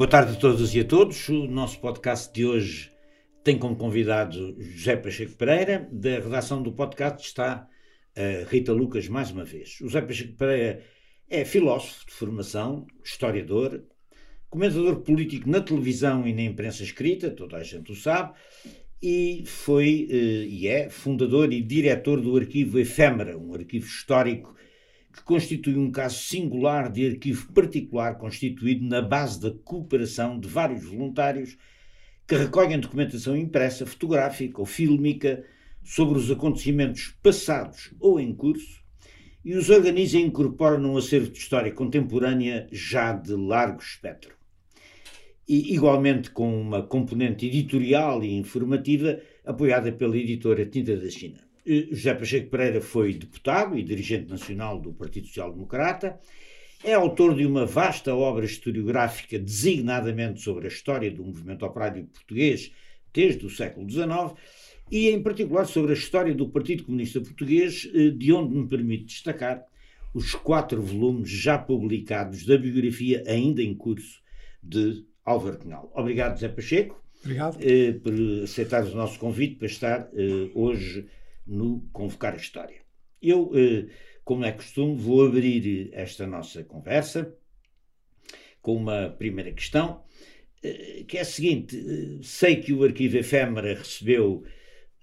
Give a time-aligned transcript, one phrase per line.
[0.00, 1.28] Boa tarde a todas e a todos.
[1.28, 2.90] O nosso podcast de hoje
[3.44, 5.86] tem como convidado José Pacheco Pereira.
[5.92, 7.68] Da redação do podcast está
[8.16, 9.76] a Rita Lucas mais uma vez.
[9.82, 10.82] O José Pacheco Pereira
[11.28, 13.84] é filósofo de formação, historiador,
[14.48, 18.32] comentador político na televisão e na imprensa escrita, toda a gente o sabe,
[19.02, 24.56] e foi eh, e é fundador e diretor do arquivo Efêmera, um arquivo histórico
[25.12, 30.84] que constitui um caso singular de arquivo particular constituído na base da cooperação de vários
[30.84, 31.56] voluntários
[32.26, 35.44] que recolhem documentação impressa, fotográfica ou fílmica
[35.82, 38.80] sobre os acontecimentos passados ou em curso
[39.44, 44.40] e os organiza e incorpora num acervo de história contemporânea já de largo espectro
[45.48, 51.49] e igualmente com uma componente editorial e informativa apoiada pela editora Tinta da China.
[51.90, 56.18] José Pacheco Pereira foi deputado e dirigente nacional do Partido Social Democrata,
[56.82, 62.72] é autor de uma vasta obra historiográfica designadamente sobre a história do movimento operário português
[63.12, 64.34] desde o século XIX
[64.90, 69.04] e, em particular, sobre a história do Partido Comunista Português, eh, de onde me permite
[69.04, 69.64] destacar
[70.12, 74.20] os quatro volumes já publicados da biografia ainda em curso
[74.62, 75.92] de Álvaro Cunhal.
[75.94, 77.00] Obrigado, Zé Pacheco.
[77.22, 77.58] Obrigado.
[77.60, 81.06] Eh, por aceitar o nosso convite para estar eh, hoje
[81.50, 82.80] no Convocar a História.
[83.20, 83.88] Eu, eh,
[84.24, 87.34] como é costume, vou abrir esta nossa conversa
[88.62, 90.02] com uma primeira questão,
[90.62, 94.44] eh, que é a seguinte: eh, sei que o Arquivo Efêmera recebeu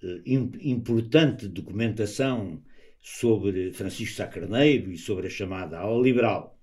[0.03, 2.63] eh, importante documentação
[3.01, 6.59] sobre Francisco Sá Carneiro e sobre a chamada ala liberal,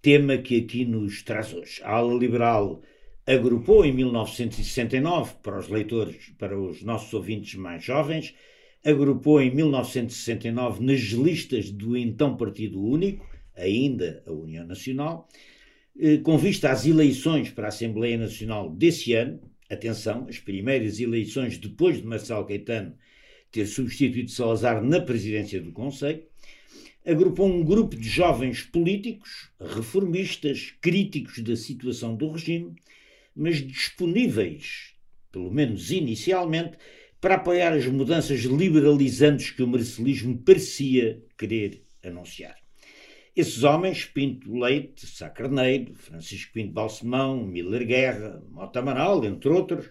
[0.00, 1.80] tema que aqui nos traz hoje.
[1.84, 2.82] A ala liberal
[3.26, 8.34] agrupou em 1969, para os leitores, para os nossos ouvintes mais jovens,
[8.84, 15.28] agrupou em 1969 nas listas do então Partido Único, ainda a União Nacional,
[15.98, 21.58] eh, com vista às eleições para a Assembleia Nacional desse ano, atenção, as primeiras eleições
[21.58, 22.94] depois de Marcelo Caetano
[23.50, 26.24] ter substituído Salazar na presidência do Conselho,
[27.04, 32.74] agrupou um grupo de jovens políticos, reformistas, críticos da situação do regime,
[33.36, 34.94] mas disponíveis,
[35.30, 36.78] pelo menos inicialmente,
[37.22, 42.56] para apoiar as mudanças liberalizantes que o marcelismo parecia querer anunciar.
[43.34, 49.88] Esses homens, Pinto Leite, Sá Carneiro, Francisco Pinto Balsemão, Miller Guerra, Mota Amaral, entre outros,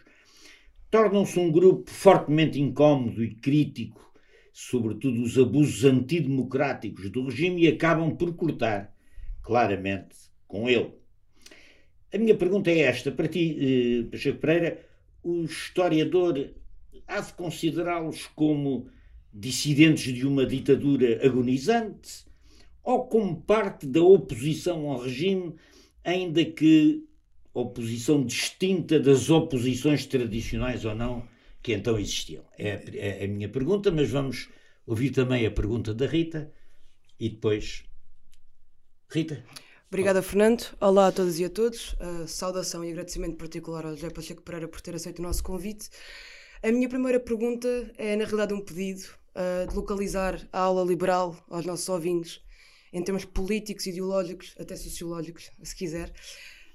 [0.91, 4.13] tornam-se um grupo fortemente incómodo e crítico,
[4.51, 8.93] sobretudo os abusos antidemocráticos do regime, e acabam por cortar
[9.41, 10.17] claramente
[10.49, 10.91] com ele.
[12.13, 14.85] A minha pergunta é esta, para ti, eh, Pacheco Pereira,
[15.23, 16.60] o historiador
[17.11, 18.87] há de considerá-los como
[19.33, 22.25] dissidentes de uma ditadura agonizante
[22.83, 25.55] ou como parte da oposição ao regime,
[26.03, 27.05] ainda que
[27.53, 31.27] oposição distinta das oposições tradicionais ou não
[31.61, 32.43] que então existiam?
[32.57, 34.49] É, é a minha pergunta, mas vamos
[34.85, 36.51] ouvir também a pergunta da Rita
[37.19, 37.83] e depois.
[39.09, 39.43] Rita.
[39.89, 40.63] Obrigada, Fernando.
[40.79, 41.93] Olá a todas e a todos.
[41.93, 45.89] Uh, saudação e agradecimento particular ao José Pacheco Pereira por ter aceito o nosso convite.
[46.63, 47.67] A minha primeira pergunta
[47.97, 49.01] é, na realidade, um pedido
[49.35, 52.39] uh, de localizar a aula liberal aos nossos ouvintes,
[52.93, 56.09] em termos políticos, ideológicos, até sociológicos, se quiser.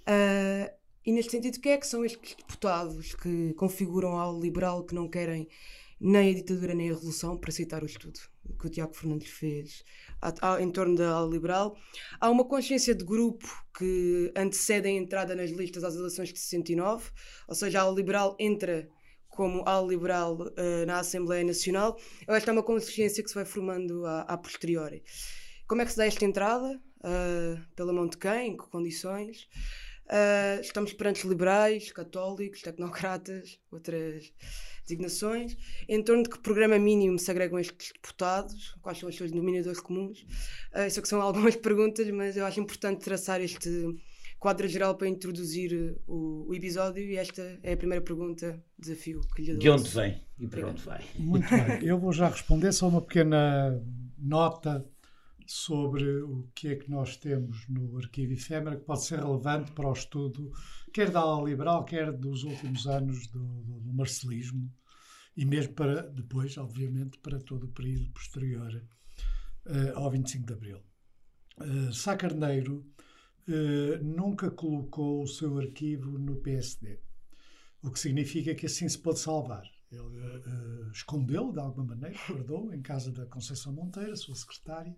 [0.02, 0.68] Uh,
[1.04, 4.92] e neste sentido, quem é que são estes deputados que configuram a aula liberal que
[4.92, 5.48] não querem
[6.00, 8.18] nem a ditadura nem a revolução, para citar o estudo
[8.58, 9.84] que o Tiago Fernandes fez
[10.60, 11.76] em torno da ala liberal.
[12.20, 17.10] Há uma consciência de grupo que antecede a entrada nas listas às eleições de 69,
[17.46, 18.88] ou seja, a ala liberal entra
[19.36, 21.94] como ala liberal uh, na Assembleia Nacional.
[21.94, 25.04] Que é uma consciência que se vai formando a, a posteriori.
[25.68, 26.80] Como é que se dá esta entrada?
[27.00, 28.52] Uh, pela mão de quem?
[28.52, 29.46] Em que condições?
[30.06, 34.32] Uh, estamos perante liberais, católicos, tecnocratas, outras
[34.82, 35.56] designações.
[35.88, 38.74] Em torno de que programa mínimo se agregam estes deputados?
[38.80, 40.20] Quais são os seus denominadores comuns?
[40.74, 43.68] Uh, isso que são algumas perguntas, mas eu acho importante traçar este
[44.38, 49.20] quadro geral para introduzir eh, o, o, episódio e esta é a primeira pergunta, desafio
[49.34, 49.58] que lhe dou.
[49.58, 51.04] De onde vem e para onde vai?
[51.18, 53.82] Muito bem, eu vou já responder só uma pequena
[54.18, 54.84] nota
[55.46, 59.88] sobre o que é que nós temos no arquivo efêmera que pode ser relevante para
[59.88, 60.50] o estudo,
[60.92, 64.70] quer da ala liberal, quer dos últimos anos do, do, do marcelismo
[65.36, 68.82] e mesmo para depois, obviamente, para todo o período posterior
[69.66, 70.82] uh, ao 25 de Abril.
[71.60, 72.84] Uh, Sá Carneiro
[73.48, 76.98] uh, nunca colocou o seu arquivo no PSD,
[77.82, 79.64] o que significa que assim se pode salvar.
[79.90, 84.94] Ele uh, escondeu de alguma maneira, guardou em casa da Conceição Monteiro, sua secretária,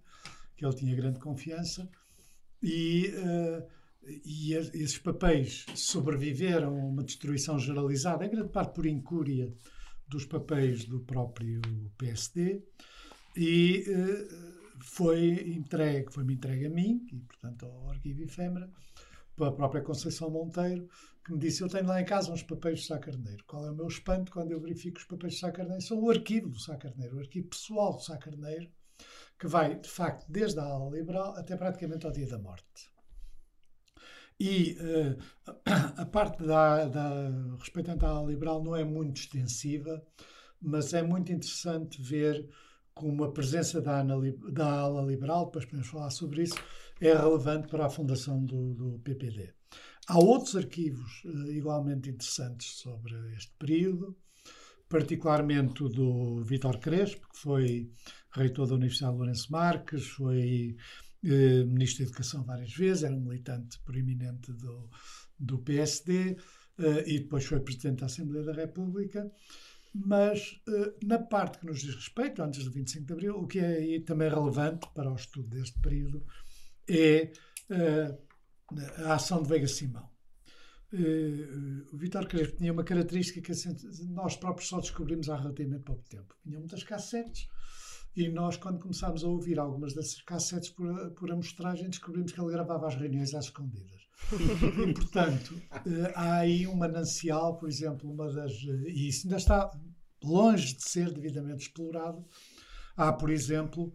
[0.56, 1.88] que ele tinha grande confiança,
[2.62, 3.12] e
[4.24, 9.52] e esses papéis sobreviveram a uma destruição generalizada, em grande parte por incúria
[10.06, 11.60] dos papéis do próprio
[11.98, 12.62] PSD,
[13.36, 18.70] e uh, foi entregue, foi-me entregue a mim, e portanto ao Arquivo Efêmera,
[19.36, 20.88] pela própria Conceição Monteiro,
[21.24, 23.44] que me disse: Eu tenho lá em casa uns papéis de Sá Carneiro.
[23.46, 25.82] Qual é o meu espanto quando eu verifico os papéis de Sá Carneiro?
[25.82, 28.68] São o arquivo do Sá Carneiro, o arquivo pessoal do Sá Carneiro,
[29.38, 32.90] que vai, de facto, desde a ala liberal até praticamente ao dia da morte.
[34.40, 35.18] E uh,
[35.96, 40.02] a parte da, da respeitante à ala liberal não é muito extensiva,
[40.60, 42.48] mas é muito interessante ver
[42.98, 46.56] como a presença da, da ala liberal, depois podemos falar sobre isso,
[47.00, 49.52] é relevante para a fundação do, do PPD.
[50.08, 54.16] Há outros arquivos uh, igualmente interessantes sobre este período,
[54.88, 57.90] particularmente o do Vítor Crespo, que foi
[58.32, 60.76] reitor da Universidade de Lourenço Marques, foi
[61.24, 64.88] eh, ministro da Educação várias vezes, era um militante proeminente do,
[65.38, 66.36] do PSD
[66.78, 69.30] eh, e depois foi presidente da Assembleia da República.
[70.00, 73.58] Mas eh, na parte que nos diz respeito, antes do 25 de Abril, o que
[73.58, 76.24] é aí também relevante para o estudo deste período
[76.88, 77.32] é
[77.70, 78.18] eh,
[79.04, 80.08] a ação de Veiga Simão.
[80.90, 83.52] Uh, o Vitor Crespo tinha uma característica que
[84.06, 86.34] nós próprios só descobrimos há relativamente pouco tempo.
[86.42, 87.46] Tinha muitas cassetes
[88.16, 92.50] e nós, quando começámos a ouvir algumas dessas cassetes por, por amostragem, descobrimos que ele
[92.50, 94.08] gravava as reuniões às escondidas.
[94.88, 95.60] e, portanto,
[96.14, 98.52] há aí um manancial, por exemplo, uma das.
[98.86, 99.70] E isso ainda está
[100.22, 102.24] longe de ser devidamente explorado.
[102.96, 103.92] Há, por exemplo,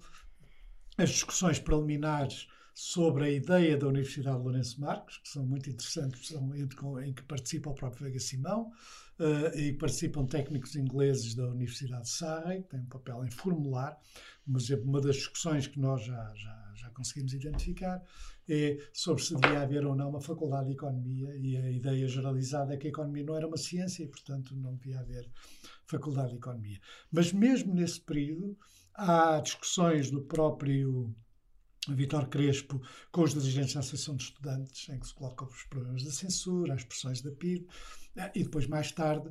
[0.98, 6.28] as discussões preliminares sobre a ideia da Universidade de Lourenço Marques, que são muito interessantes,
[6.28, 8.72] são em que participa o próprio Vega Simão
[9.20, 13.98] uh, e participam técnicos ingleses da Universidade de Surrey, que tem um papel em formular,
[14.46, 18.02] mas uma das discussões que nós já, já, já conseguimos identificar
[18.50, 22.74] é sobre se devia haver ou não uma faculdade de economia e a ideia generalizada
[22.74, 25.30] é que a economia não era uma ciência e, portanto, não devia haver
[25.86, 26.80] faculdade de economia.
[27.12, 28.58] Mas mesmo nesse período
[28.94, 31.16] há discussões do próprio
[31.90, 32.82] Vitor Crespo
[33.12, 36.74] com os dirigentes da Associação de Estudantes, em que se colocam os problemas da censura,
[36.74, 37.68] as pressões da PIB,
[38.16, 39.30] eh, e depois, mais tarde,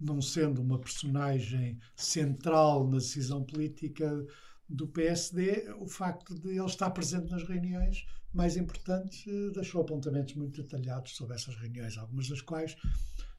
[0.00, 4.26] não sendo uma personagem central na decisão política
[4.68, 10.34] do PSD, o facto de ele estar presente nas reuniões mais importantes eh, deixou apontamentos
[10.34, 12.76] muito detalhados sobre essas reuniões, algumas das quais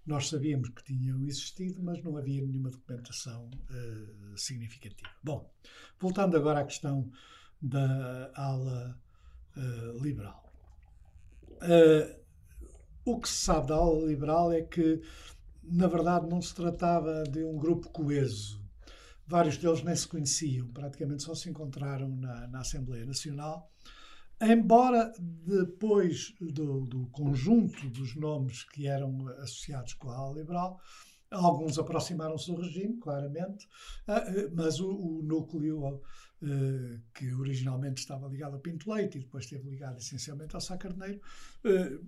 [0.05, 5.09] nós sabíamos que tinham existido, mas não havia nenhuma documentação uh, significativa.
[5.23, 5.49] Bom,
[5.97, 7.09] voltando agora à questão
[7.61, 8.99] da ala
[9.55, 10.51] uh, liberal.
[11.53, 12.21] Uh,
[13.05, 15.01] o que se sabe da ala liberal é que,
[15.63, 18.61] na verdade, não se tratava de um grupo coeso.
[19.25, 23.71] Vários deles nem se conheciam, praticamente só se encontraram na, na Assembleia Nacional.
[24.41, 30.81] Embora depois do, do, conjunto dos nomes que eram associados com a ala liberal,
[31.31, 33.67] alguns aproximaram-se do regime, claramente,
[34.07, 34.23] ah,
[34.53, 36.01] mas o, o núcleo
[36.41, 40.75] eh, que originalmente estava ligado a Pinto Leite e depois esteve ligado essencialmente ao Sá
[40.77, 41.21] Carneiro,
[41.63, 41.99] eh,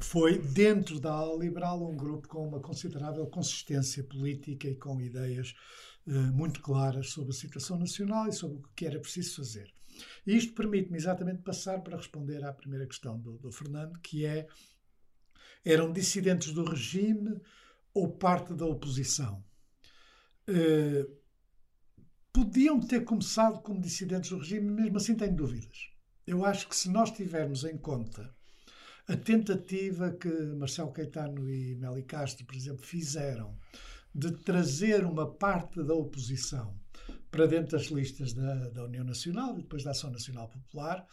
[0.00, 5.54] foi dentro da ala liberal um grupo com uma considerável consistência política e com ideias
[5.54, 9.72] eh, muito claras sobre a situação nacional e sobre o que era preciso fazer.
[10.26, 14.46] E isto permite-me exatamente passar para responder à primeira questão do, do Fernando, que é
[15.64, 17.40] eram dissidentes do regime
[17.94, 19.44] ou parte da oposição?
[20.48, 21.08] Uh,
[22.32, 25.90] podiam ter começado como dissidentes do regime, mesmo assim tenho dúvidas.
[26.26, 28.34] Eu acho que se nós tivermos em conta
[29.06, 33.56] a tentativa que Marcelo Caetano e Meli Castro, por exemplo, fizeram
[34.14, 36.74] de trazer uma parte da oposição
[37.30, 41.06] para dentro das listas da, da União Nacional e depois da Ação Nacional Popular,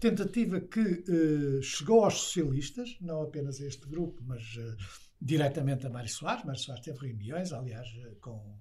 [0.00, 4.76] tentativa que eh, chegou aos socialistas, não apenas a este grupo, mas eh,
[5.20, 6.44] diretamente a Mário Soares.
[6.44, 8.56] Mário Soares teve reuniões, aliás, eh, com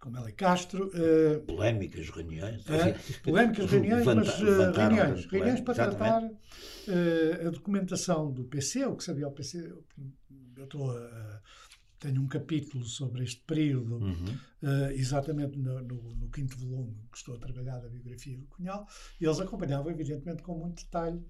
[0.00, 0.90] com Meli Castro.
[0.94, 2.62] Uh, polémicas reuniões.
[2.62, 6.38] Uh, polémicas reuniões, mas uh, reuniões, reuniões para Exatamente.
[6.86, 9.72] tratar a documentação do PC, o que sabia o PC.
[10.56, 10.90] Eu estou
[12.00, 14.38] tenho um capítulo sobre este período, uhum.
[14.92, 18.88] exatamente no, no, no, quinto volume que estou a trabalhar da biografia do Cunhal,
[19.20, 21.22] e eles acompanhavam, evidentemente, com muito detalhe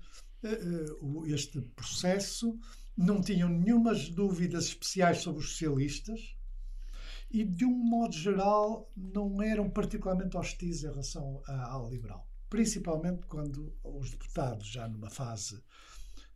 [1.27, 2.59] este processo,
[2.97, 6.37] não tinham nenhumas dúvidas especiais sobre os socialistas,
[7.31, 12.29] e, de um modo geral, não eram particularmente hostis em relação à ala liberal.
[12.49, 15.63] Principalmente quando os deputados, já numa fase,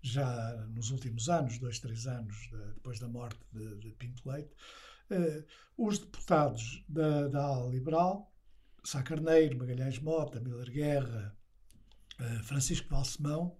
[0.04, 4.54] já nos últimos anos, dois, três anos de, depois da morte de, de Pinto Leite,
[5.11, 5.44] eh,
[5.78, 8.30] os deputados da, da ala liberal,
[8.84, 11.34] Sá Carneiro, Magalhães Mota, Miller Guerra,
[12.20, 13.56] eh, Francisco Balsemão,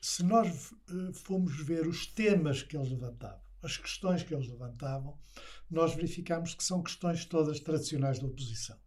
[0.00, 5.18] se nós uh, formos ver os temas que eles levantavam, as questões que eles levantavam,
[5.68, 8.78] nós verificamos que são questões todas tradicionais da oposição.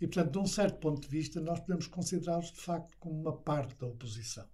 [0.00, 3.36] E, portanto, de um certo ponto de vista, nós podemos considerá-los, de facto, como uma
[3.36, 4.46] parte da oposição.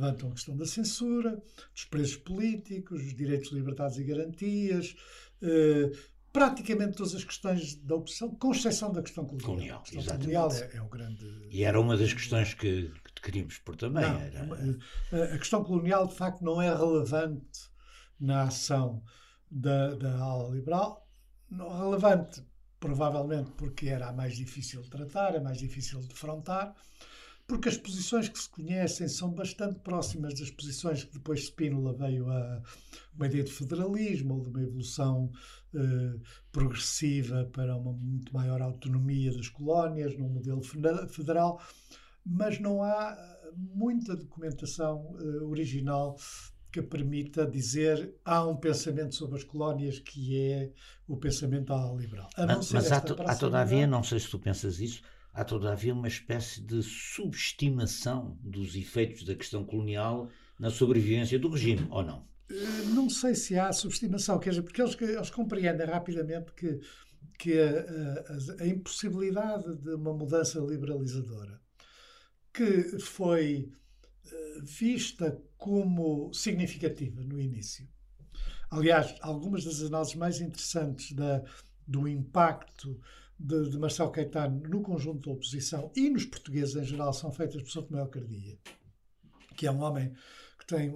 [0.00, 1.42] Levantam a questão da censura,
[1.74, 4.96] dos presos políticos, os direitos, liberdades e garantias,
[5.42, 5.90] eh,
[6.32, 9.50] praticamente todas as questões da oposição, com exceção da questão colonial.
[9.50, 11.48] colonial a questão colonial é, é, o grande.
[11.50, 14.02] E era uma das questões que, que queríamos pôr também.
[14.02, 15.34] Não, era...
[15.34, 17.68] A questão colonial, de facto, não é relevante
[18.18, 19.02] na ação
[19.50, 21.06] da, da ala liberal.
[21.50, 22.42] Não relevante,
[22.78, 26.74] provavelmente, porque era a mais difícil de tratar, a mais difícil de defrontar
[27.50, 32.30] porque as posições que se conhecem são bastante próximas das posições que depois Spínola veio
[32.30, 32.62] a
[33.12, 35.32] uma ideia de federalismo ou de uma evolução
[35.74, 36.14] eh,
[36.52, 40.62] progressiva para uma muito maior autonomia das colónias, num modelo
[41.08, 41.60] federal,
[42.24, 43.18] mas não há
[43.56, 46.16] muita documentação eh, original
[46.70, 50.70] que permita dizer há um pensamento sobre as colónias que é
[51.08, 52.30] o pensamento liberal.
[52.38, 56.60] mas, mas há, há todavia, não sei se tu pensas isso, há todavia uma espécie
[56.60, 62.26] de subestimação dos efeitos da questão colonial na sobrevivência do regime, ou não?
[62.50, 66.80] Eh, não sei se há subestimação, quer dizer, porque eles, eles compreendem rapidamente que,
[67.38, 71.60] que a, a, a impossibilidade de uma mudança liberalizadora
[72.52, 73.72] que foi
[74.26, 77.88] eh, vista como significativa no início.
[78.70, 81.42] Aliás, algumas das análises mais interessantes da,
[81.86, 83.00] do impacto
[83.40, 87.62] de, de Marcelo Caetano no conjunto da oposição e nos portugueses em geral são feitas
[87.62, 88.58] por São Tomé Cardia,
[89.56, 90.12] que é um homem
[90.58, 90.90] que tem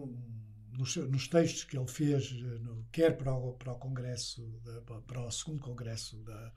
[0.76, 4.60] nos, nos, textos que ele fez, no, quer para o, para o Congresso,
[5.06, 6.52] para o segundo Congresso da,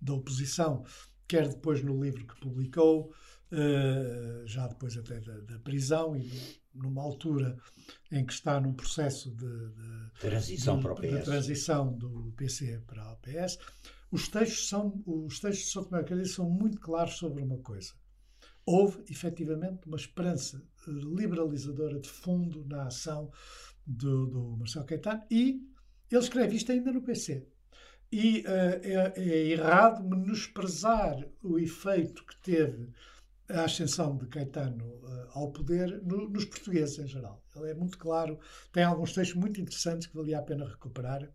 [0.00, 0.84] da oposição,
[1.26, 3.12] quer depois no livro que publicou,
[3.50, 6.30] uh, já depois até da, da, prisão e
[6.74, 7.56] numa altura
[8.12, 11.10] em que está num processo de, de transição, de, para o PS.
[11.10, 13.58] de transição do PC para o PS,
[14.14, 17.92] os textos, são, os textos de São Tomé Carvalho são muito claros sobre uma coisa.
[18.64, 23.28] Houve, efetivamente, uma esperança eh, liberalizadora de fundo na ação
[23.84, 25.60] do, do Marcelo Caetano e
[26.12, 27.44] ele escreve isto ainda no PC.
[28.12, 28.44] E uh,
[28.84, 32.92] é, é errado menosprezar o efeito que teve
[33.50, 37.42] a ascensão de Caetano uh, ao poder no, nos portugueses em geral.
[37.56, 38.38] Ele é muito claro,
[38.72, 41.28] tem alguns textos muito interessantes que valia a pena recuperar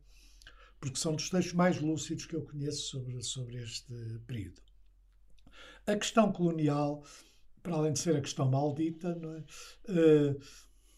[0.80, 3.94] porque são dos textos mais lúcidos que eu conheço sobre, sobre este
[4.26, 4.62] período.
[5.86, 7.04] A questão colonial,
[7.62, 9.10] para além de ser a questão maldita,
[9.88, 9.92] é?
[9.92, 10.42] uh,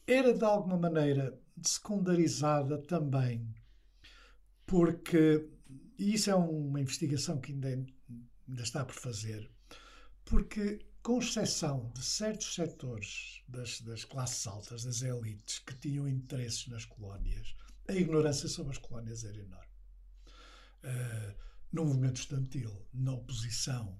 [0.06, 3.48] era de alguma maneira secundarizada também,
[4.66, 5.50] porque,
[5.98, 9.50] e isso é uma investigação que ainda, ainda está por fazer,
[10.26, 16.68] porque, com exceção de certos setores das, das classes altas, das elites, que tinham interesses
[16.68, 17.56] nas colónias,
[17.88, 19.71] a ignorância sobre as colónias era enorme.
[20.84, 23.98] Uh, no movimento estudantil, na oposição.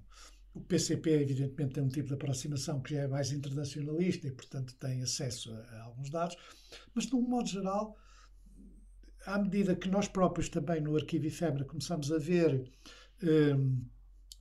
[0.54, 4.74] O PCP, evidentemente, tem um tipo de aproximação que já é mais internacionalista e, portanto,
[4.74, 6.36] tem acesso a, a alguns dados,
[6.94, 7.96] mas, de um modo geral,
[9.24, 12.70] à medida que nós próprios também no Arquivo Efêmera começamos a ver
[13.22, 13.82] um,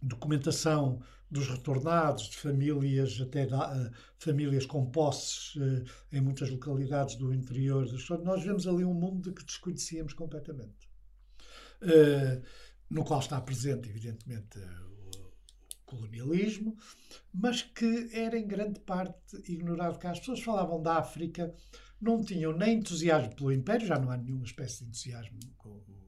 [0.01, 7.15] documentação dos retornados, de famílias, até da, uh, famílias com posses uh, em muitas localidades
[7.15, 7.87] do interior,
[8.23, 10.90] nós vemos ali um mundo que desconhecíamos completamente.
[11.81, 12.41] Eh,
[12.89, 15.31] no qual está presente, evidentemente, o
[15.85, 16.77] colonialismo,
[17.33, 20.11] mas que era em grande parte ignorado cá.
[20.11, 21.53] As pessoas falavam da África,
[21.99, 25.39] não tinham nem entusiasmo pelo Império, já não há nenhuma espécie de entusiasmo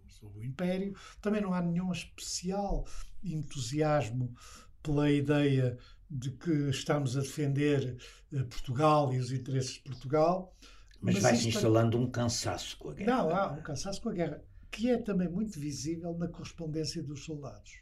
[0.08, 2.86] sobre o Império, também não há nenhum especial
[3.24, 4.34] entusiasmo
[4.82, 5.78] pela ideia
[6.10, 7.98] de que estamos a defender
[8.32, 10.54] eh, Portugal e os interesses de Portugal.
[11.02, 13.12] Mas, mas vai-se instalando um cansaço com a guerra.
[13.12, 14.42] Não, há um cansaço com a guerra
[14.74, 17.80] que é também muito visível na correspondência dos soldados.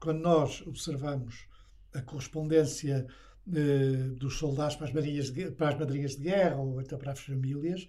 [0.00, 1.46] Quando nós observamos
[1.92, 3.06] a correspondência
[3.52, 7.12] eh, dos soldados para as, madrinhas de, para as madrinhas de guerra ou até para
[7.12, 7.86] as famílias,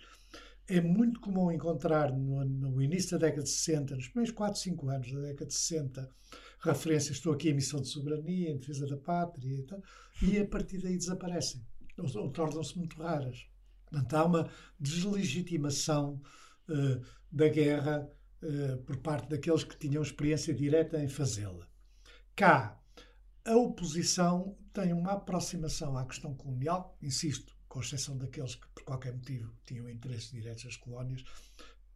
[0.68, 4.90] é muito comum encontrar no, no, início da década de 60, nos primeiros 4, 5
[4.90, 6.10] anos da década de 60,
[6.60, 9.82] referências, estou aqui em missão de soberania, em defesa da pátria e tal,
[10.22, 11.66] e a partir daí desaparecem,
[11.98, 13.48] ou, ou tornam-se muito raras.
[13.86, 16.22] Portanto, há uma deslegitimação
[16.70, 18.10] uh, da guerra
[18.42, 21.68] uh, por parte daqueles que tinham experiência direta em fazê-la.
[22.36, 22.80] Cá,
[23.46, 29.14] a oposição tem uma aproximação à questão colonial, insisto, com exceção daqueles que, por qualquer
[29.14, 31.24] motivo, tinham interesses diretos às colónias,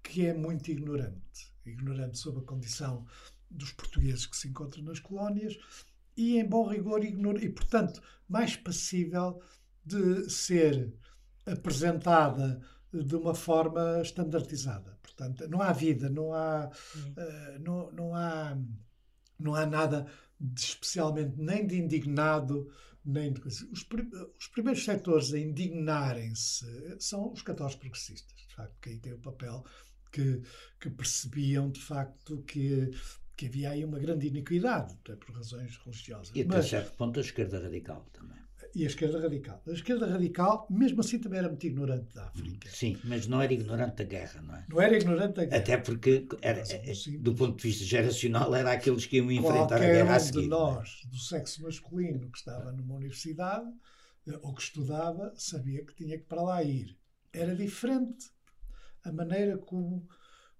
[0.04, 1.54] que é muito ignorante.
[1.66, 3.06] Ignorante sobre a condição
[3.50, 5.58] dos portugueses que se encontram nas colónias
[6.16, 9.42] e, em bom rigor, e, portanto, mais passível
[9.86, 10.94] de ser
[11.46, 12.62] apresentada
[12.92, 14.93] de uma forma estandardizada.
[15.16, 18.58] Portanto, não há vida, não há, uh, não, não há,
[19.40, 20.08] não há nada
[20.40, 22.70] de especialmente nem de indignado,
[23.06, 23.68] nem de coisa.
[23.72, 23.86] Os,
[24.40, 26.66] os primeiros setores a indignarem-se
[27.00, 29.64] são os católicos progressistas, de facto, que aí tem o papel
[30.12, 30.42] que,
[30.80, 32.92] que percebiam, de facto, que
[33.36, 36.32] que havia aí uma grande iniquidade, por razões religiosas.
[36.36, 38.43] E até Mas, certo ponto a esquerda radical também
[38.76, 39.62] e a esquerda radical.
[39.68, 42.70] A esquerda radical, mesmo assim, também era muito ignorante da África.
[42.70, 44.66] Sim, mas não era ignorante da guerra, não é?
[44.68, 45.62] Não era ignorante da guerra.
[45.62, 49.90] Até porque, era, é, do ponto de vista geracional, era aqueles que iam enfrentar Qualquer
[49.90, 50.42] a guerra um a seguir.
[50.42, 53.70] de nós, do sexo masculino, que estava numa universidade
[54.28, 56.98] eh, ou que estudava, sabia que tinha que para lá ir.
[57.32, 58.32] Era diferente
[59.04, 60.08] a maneira como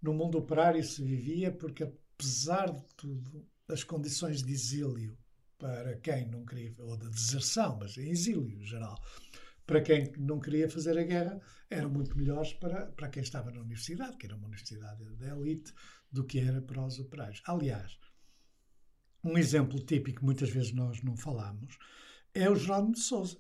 [0.02, 5.18] no mundo operário se vivia, porque apesar de tudo, as condições de exílio
[5.58, 9.02] para quem não queria, ou de deserção, mas em exílio geral,
[9.66, 13.62] para quem não queria fazer a guerra, eram muito melhores para, para quem estava na
[13.62, 15.74] universidade, que era uma universidade da elite,
[16.12, 17.42] do que era para os operários.
[17.46, 17.98] Aliás,
[19.24, 21.78] um exemplo típico que muitas vezes nós não falamos
[22.34, 23.38] é o Jerónimo de Souza.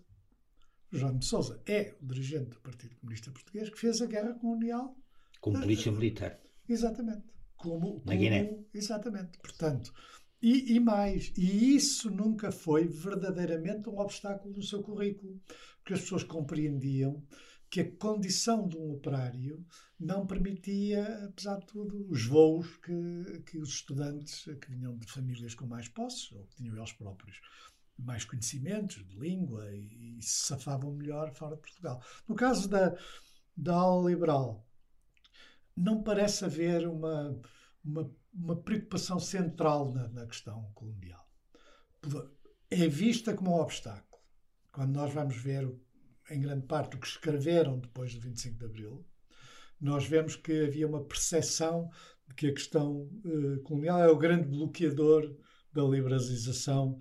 [0.91, 4.33] O Jerónimo de Souza é o dirigente do Partido Comunista Português que fez a guerra
[4.35, 4.95] colonial.
[5.41, 6.39] Como polícia militar.
[6.69, 7.23] Exatamente.
[7.57, 8.63] Como, Na Guiné.
[8.73, 9.37] Exatamente.
[9.39, 9.93] Portanto,
[10.43, 15.41] e, e, mais, e isso nunca foi verdadeiramente um obstáculo no seu currículo,
[15.77, 17.23] porque as pessoas compreendiam
[17.69, 19.65] que a condição de um operário
[19.97, 25.55] não permitia, apesar de tudo, os voos que, que os estudantes que vinham de famílias
[25.55, 27.39] com mais posses, ou que tinham eles próprios
[27.97, 32.03] mais conhecimentos de língua e, e se safavam melhor fora de Portugal.
[32.27, 32.95] No caso da,
[33.55, 34.67] da aula liberal,
[35.75, 37.39] não parece haver uma,
[37.83, 41.23] uma uma preocupação central na, na questão colonial.
[42.69, 44.21] É vista como um obstáculo.
[44.71, 45.71] Quando nós vamos ver,
[46.31, 49.05] em grande parte, o que escreveram depois do 25 de Abril,
[49.79, 51.89] nós vemos que havia uma percepção
[52.27, 55.35] de que a questão uh, colonial é o grande bloqueador
[55.71, 56.99] da liberalização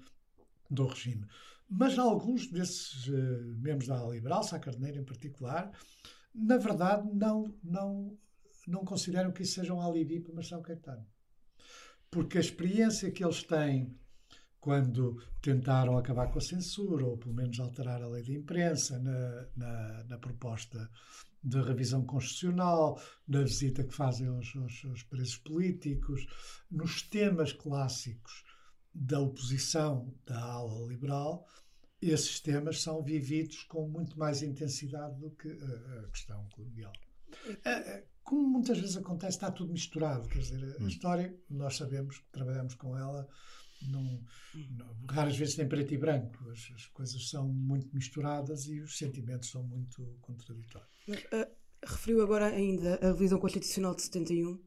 [0.71, 1.27] do regime.
[1.69, 5.71] Mas alguns desses uh, membros da ala liberal, Sá Carneiro em particular,
[6.35, 8.19] na verdade não, não,
[8.67, 11.07] não consideram que isso seja um alibi para Marcelo Caetano
[12.13, 13.99] porque a experiência que eles têm
[14.61, 19.49] quando tentaram acabar com a censura, ou pelo menos alterar a lei de imprensa, na,
[19.57, 20.89] na, na proposta
[21.43, 26.25] de revisão constitucional, na visita que fazem aos, aos, aos, presos políticos,
[26.71, 28.45] nos temas clássicos
[28.95, 31.49] da oposição da ala liberal,
[32.01, 36.93] esses temas são vividos com muito mais intensidade do que a, a questão colonial
[38.23, 40.29] como muitas vezes acontece, está tudo misturado.
[40.29, 40.89] Quer dizer, a hum.
[40.89, 43.29] história, nós sabemos que trabalhamos com ela,
[43.89, 44.23] não,
[44.71, 46.39] não, raras vezes tem preto e branco.
[46.51, 50.91] As, as, coisas são muito misturadas e os sentimentos são muito contraditórios.
[51.09, 51.47] Uh,
[51.85, 54.61] referiu agora ainda a revisão constitucional de 71.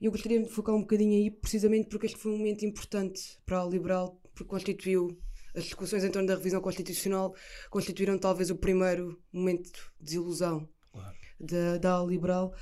[0.00, 3.38] E eu gostaria de focar um bocadinho aí, precisamente porque este foi um momento importante
[3.46, 5.18] para a Liberal, porque constituiu
[5.56, 7.34] as discussões em torno da revisão constitucional
[7.70, 11.16] constituíram talvez o primeiro momento de desilusão claro.
[11.40, 12.54] da, da Liberal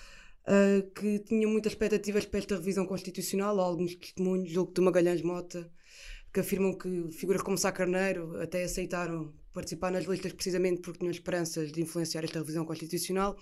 [0.46, 3.58] uh, que tinham muitas expectativas para esta revisão constitucional.
[3.60, 5.70] Há alguns testemunhos, julgo de Magalhães Mota,
[6.32, 11.12] que afirmam que figuras como Sá Carneiro até aceitaram participar nas listas precisamente porque tinham
[11.12, 13.36] esperanças de influenciar esta revisão constitucional,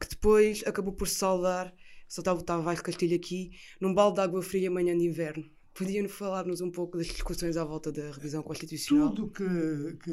[0.00, 1.72] que depois acabou por se saldar,
[2.08, 5.48] só estava o Tavares Castilho aqui, num balde de água fria amanhã de inverno.
[5.72, 9.12] Podiam falar-nos um pouco das discussões à volta da revisão constitucional?
[9.12, 10.12] Tudo que, que,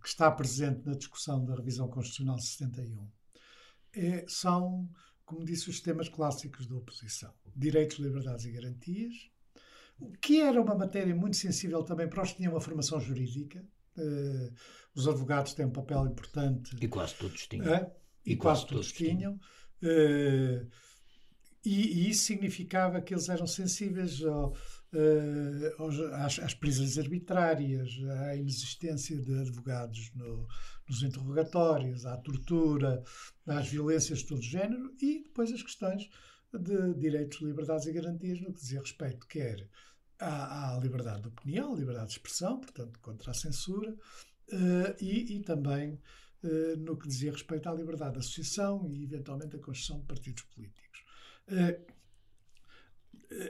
[0.00, 3.08] que está presente na discussão da revisão constitucional 71
[3.96, 4.88] é, são
[5.24, 9.30] como disse, os temas clássicos da oposição: direitos, liberdades e garantias,
[9.98, 13.64] o que era uma matéria muito sensível também para os que tinham uma formação jurídica.
[13.96, 14.52] Uh,
[14.94, 16.76] os advogados têm um papel importante.
[16.80, 17.64] E quase todos tinham.
[17.66, 17.92] Uh,
[18.24, 19.38] e, e, quase, quase todos, todos, tinham.
[19.80, 20.60] tinham.
[20.62, 20.68] Uh,
[21.64, 24.54] e, e, isso significava que eles eram sensíveis ao,
[24.94, 27.90] uh, às, às, prisões arbitrárias,
[28.26, 30.46] à inexistência de advogados no,
[30.88, 33.02] nos interrogatórios, à tortura,
[33.46, 36.08] às violências de todo género e depois as questões
[36.52, 39.68] de direitos, liberdades e garantias no que dizia respeito, quer
[40.18, 45.36] à, à liberdade de opinião, à liberdade de expressão, portanto, contra a censura, uh, e,
[45.36, 45.98] e, também
[46.42, 50.42] uh, no que dizia respeito à liberdade de associação e, eventualmente, a construção de partidos
[50.44, 51.04] políticos.
[51.48, 51.93] Uh,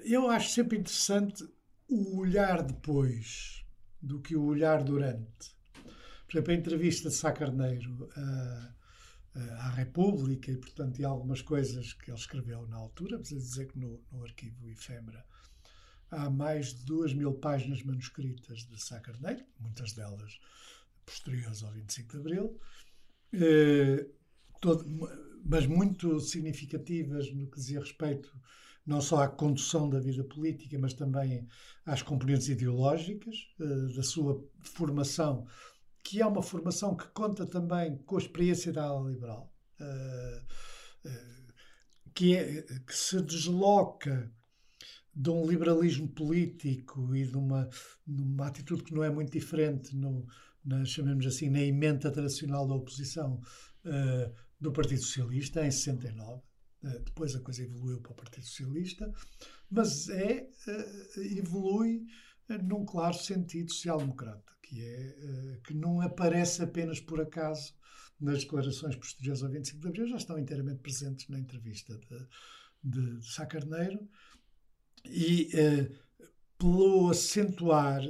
[0.04, 1.44] eu acho sempre interessante
[1.88, 3.64] o olhar depois
[4.00, 5.54] do que o olhar durante.
[6.26, 8.74] Por exemplo, a entrevista de Sá Carneiro a,
[9.34, 13.78] à República e, portanto, e algumas coisas que ele escreveu na altura, preciso dizer que
[13.78, 15.24] no, no arquivo efêmera
[16.10, 20.38] há mais de duas mil páginas manuscritas de Sá Carneiro, muitas delas
[21.04, 22.60] posteriores ao 25 de Abril,
[23.32, 24.06] eh,
[24.60, 24.84] todo,
[25.44, 28.32] mas muito significativas no que dizia respeito
[28.87, 31.47] não só à condução da vida política, mas também
[31.87, 33.37] às componentes ideológicas
[33.94, 35.47] da sua formação,
[36.03, 39.53] que é uma formação que conta também com a experiência da ala liberal,
[42.14, 44.31] que, é, que se desloca
[45.14, 47.68] de um liberalismo político e de uma,
[48.07, 50.27] de uma atitude que não é muito diferente, no,
[50.64, 53.40] na, chamemos assim, na emenda tradicional da oposição
[53.85, 56.42] uh, do Partido Socialista, em 69.
[56.85, 59.12] Eh, depois a coisa evoluiu para o Partido Socialista,
[59.70, 62.07] mas é, uh, evolui
[62.62, 67.75] num claro sentido social-democrata, que, é, que não aparece apenas por acaso
[68.20, 73.27] nas declarações posteriores ao 25 de Abril, já estão inteiramente presentes na entrevista de, de,
[73.27, 74.09] Sá Carneiro,
[75.07, 75.90] e eh,
[76.59, 78.03] pelo acentuar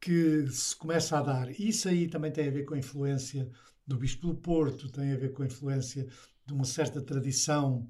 [0.00, 1.50] que se começa a dar.
[1.60, 3.50] Isso aí também tem a ver com a influência
[3.86, 6.06] do Bispo do Porto, tem a ver com a influência
[6.46, 7.88] de uma certa tradição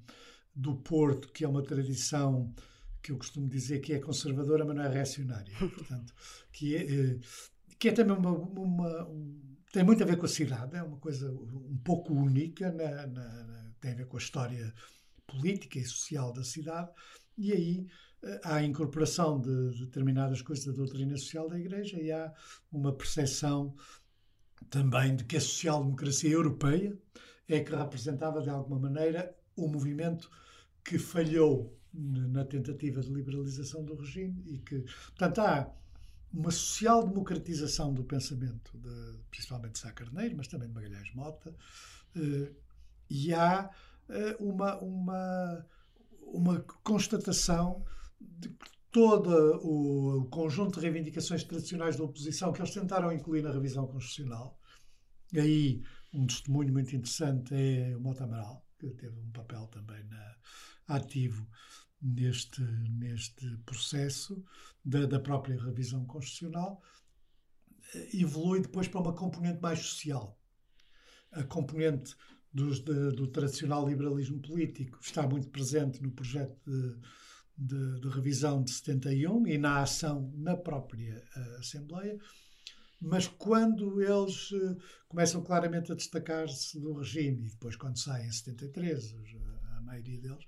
[0.55, 2.55] do Porto, que é uma tradição
[3.03, 5.53] que eu costumo dizer que é conservadora, mas não é reacionária.
[5.59, 6.15] Portanto,
[6.53, 7.19] que é, eh,
[7.79, 10.97] que é também uma, uma um, tem muito a ver com a cidade, é uma
[10.99, 14.73] coisa um pouco única, na, na, na, tem a ver com a história
[15.27, 16.91] política e social da cidade,
[17.37, 17.87] e aí
[18.23, 22.33] eh, há a incorporação de determinadas coisas da doutrina social da Igreja e há
[22.73, 23.75] uma percepção
[24.71, 26.97] também de que a social-democracia europeia
[27.49, 30.31] é que representava de alguma maneira o movimento
[30.85, 35.73] que falhou na tentativa de liberalização do regime e que, portanto, há
[36.33, 41.55] uma social-democratização do pensamento, de, principalmente de Sá Carneiro, mas também de Magalhães Mota,
[42.17, 42.53] eh,
[43.09, 43.71] e há
[44.09, 45.65] eh, uma, uma
[46.35, 47.85] uma constatação
[48.21, 53.51] de que todo o conjunto de reivindicações tradicionais da oposição que eles tentaram incluir na
[53.51, 54.59] revisão constitucional.
[55.35, 55.83] Aí,
[56.15, 60.37] um testemunho muito interessante é o Mota Amaral, que teve um papel também na,
[60.89, 61.47] ativo
[62.01, 64.45] neste, neste processo
[64.85, 66.83] da, da própria revisão constitucional,
[68.13, 70.39] evolui depois para uma componente mais social.
[71.33, 72.15] A componente
[72.53, 76.97] dos, de, do tradicional liberalismo político está muito presente no projeto de,
[77.57, 82.19] de, de revisão de 71 e na ação na própria uh, Assembleia,
[83.05, 84.77] mas quando eles uh,
[85.09, 89.15] começam claramente a destacar-se do regime, e depois quando saem em 73,
[89.77, 90.45] a maioria deles,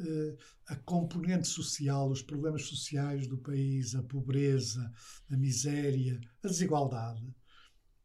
[0.00, 0.36] uh,
[0.68, 4.92] a componente social, os problemas sociais do país, a pobreza,
[5.30, 7.26] a miséria, a desigualdade,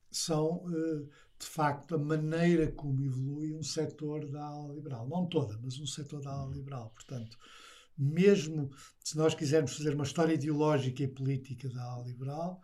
[0.10, 0.66] são
[1.42, 5.08] de facto, a maneira como evolui um setor da ala liberal.
[5.10, 6.54] Não toda, mas um setor da ala uhum.
[6.54, 6.92] liberal.
[6.92, 7.36] Portanto,
[7.98, 8.70] mesmo
[9.04, 12.62] se nós quisermos fazer uma história ideológica e política da ala liberal,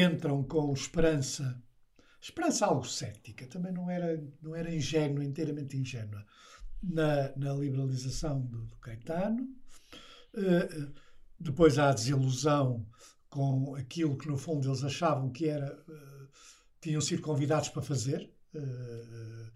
[0.00, 1.62] entram com esperança,
[2.20, 6.24] esperança algo cética, também não era, não era ingênua, inteiramente ingênua,
[6.82, 9.42] na, na liberalização do, do Caetano.
[10.34, 10.92] Uh,
[11.38, 12.86] depois há a desilusão
[13.28, 15.74] com aquilo que, no fundo, eles achavam que era.
[15.88, 16.28] Uh,
[16.80, 18.30] tinham sido convidados para fazer.
[18.54, 19.50] Uh,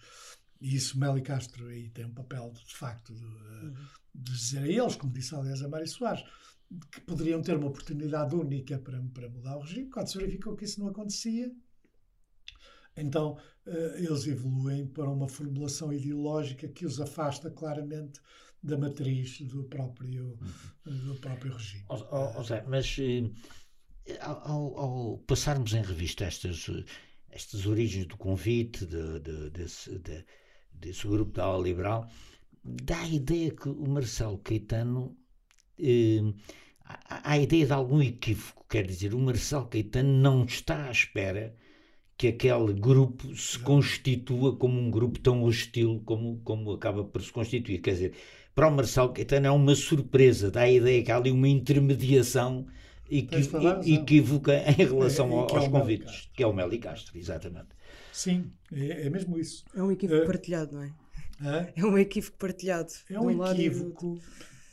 [0.61, 3.75] e isso Meli Castro aí tem um papel de, de facto de, uhum.
[4.15, 6.25] de, dizer a eles, como disse aliás a Mário Soares,
[6.91, 9.91] que poderiam ter uma oportunidade única para, para mudar o regime.
[9.91, 11.51] Quando se verificou que isso não acontecia,
[12.97, 18.21] então uh, eles evoluem para uma formulação ideológica que os afasta claramente
[18.63, 20.39] da matriz do próprio,
[20.85, 21.85] do próprio regime.
[21.89, 22.97] Oh, oh, mas
[24.21, 26.67] ao, ao, passarmos em revista estas
[27.37, 30.25] estas origens do convite de, de, desse, de,
[30.73, 32.11] desse grupo da ala liberal,
[32.65, 35.17] dá a ideia que o Marcelo Caetano.
[35.79, 36.33] Eh,
[36.85, 41.55] há a ideia de algum equívoco, quer dizer, o Marcelo Caetano não está à espera
[42.17, 47.31] que aquele grupo se constitua como um grupo tão hostil como, como acaba por se
[47.31, 47.81] constituir.
[47.81, 48.13] Quer dizer,
[48.55, 52.67] para o Marcelo Caetano é uma surpresa, dá a ideia que há ali uma intermediação
[53.11, 57.69] equívoca em relação é, é, aos é convites, que é o Meli Castro, exatamente.
[58.13, 59.65] Sim, é, é mesmo isso.
[59.75, 60.93] É um equívoco uh, partilhado, não é?
[61.43, 61.73] é?
[61.77, 62.91] É um equívoco partilhado.
[63.11, 64.19] É um, um equívoco.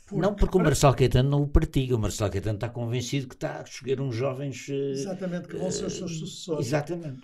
[0.06, 3.34] Porque, não porque o Marcelo Caetano não o partilha, o Marcelo Caetano está convencido que
[3.34, 4.68] está a escolher uns jovens.
[4.68, 6.66] Uh, exatamente, que vão ser os seus eh, sucessores.
[6.66, 7.22] Exatamente.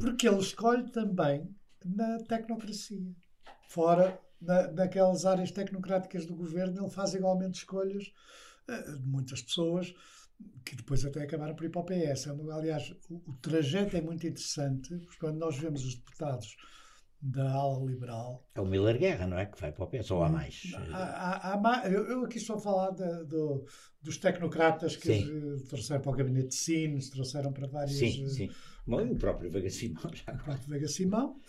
[0.00, 1.48] Porque ele escolhe também
[1.84, 3.12] na tecnocracia.
[3.68, 8.04] Fora na, naquelas áreas tecnocráticas do governo, ele faz igualmente escolhas
[8.66, 9.94] de muitas pessoas
[10.64, 12.28] que depois até acabaram por ir para o PS.
[12.52, 16.56] Aliás, o, o trajeto é muito interessante, porque quando nós vemos os deputados
[17.24, 18.46] da ala liberal.
[18.54, 19.46] É o Miller Guerra, não é?
[19.46, 20.74] Que vai para o PS, ou há mais?
[20.92, 23.64] Há, há, há, eu, aqui estou a falar de, do,
[24.02, 25.56] dos tecnocratas que sim.
[25.66, 27.96] trouxeram para o gabinete de Sines, trouxeram para várias.
[27.96, 28.50] Sim, sim.
[28.86, 30.34] Bom, o próprio Vega Simão já.
[30.34, 31.40] O próprio Vega Simão.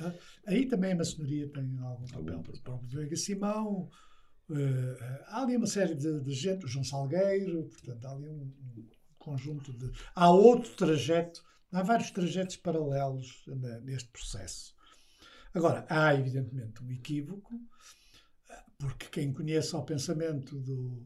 [0.48, 2.40] Aí também a maçonaria tem algum papel.
[2.40, 3.90] O próprio Vega Simão.
[4.48, 8.54] Uh, há ali uma série de, de, gente, o João Salgueiro, portanto, há ali um,
[8.78, 8.86] um
[9.18, 9.92] conjunto de.
[10.14, 13.44] Há outro trajeto, há vários trajetos paralelos
[13.84, 14.75] neste processo.
[15.56, 17.58] Agora, há evidentemente um equívoco,
[18.78, 21.02] porque quem conhece o pensamento do,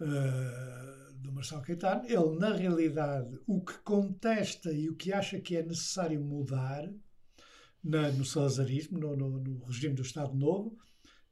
[0.00, 5.56] uh, do Marcelo Caetano, ele, na realidade, o que contesta e o que acha que
[5.56, 6.92] é necessário mudar
[7.84, 10.76] na, no salazarismo, no, no, no, regime do Estado Novo,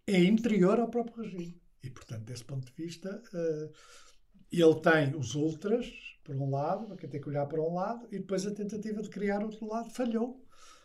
[0.07, 1.61] é interior ao próprio regime.
[1.83, 3.73] E, portanto, desse ponto de vista, uh,
[4.53, 8.21] ele tem os ultras, por um lado, quem tem que olhar para um lado, e
[8.21, 10.42] depois a tentativa de criar outro lado falhou.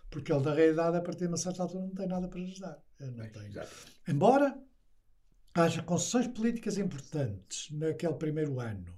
[0.09, 2.59] Porque ele, da realidade, a partir de uma certa altura, não tem nada para lhes
[2.59, 2.81] dar.
[2.99, 3.51] Não tem.
[4.07, 4.57] Embora
[5.53, 8.97] haja concessões políticas importantes naquele primeiro ano,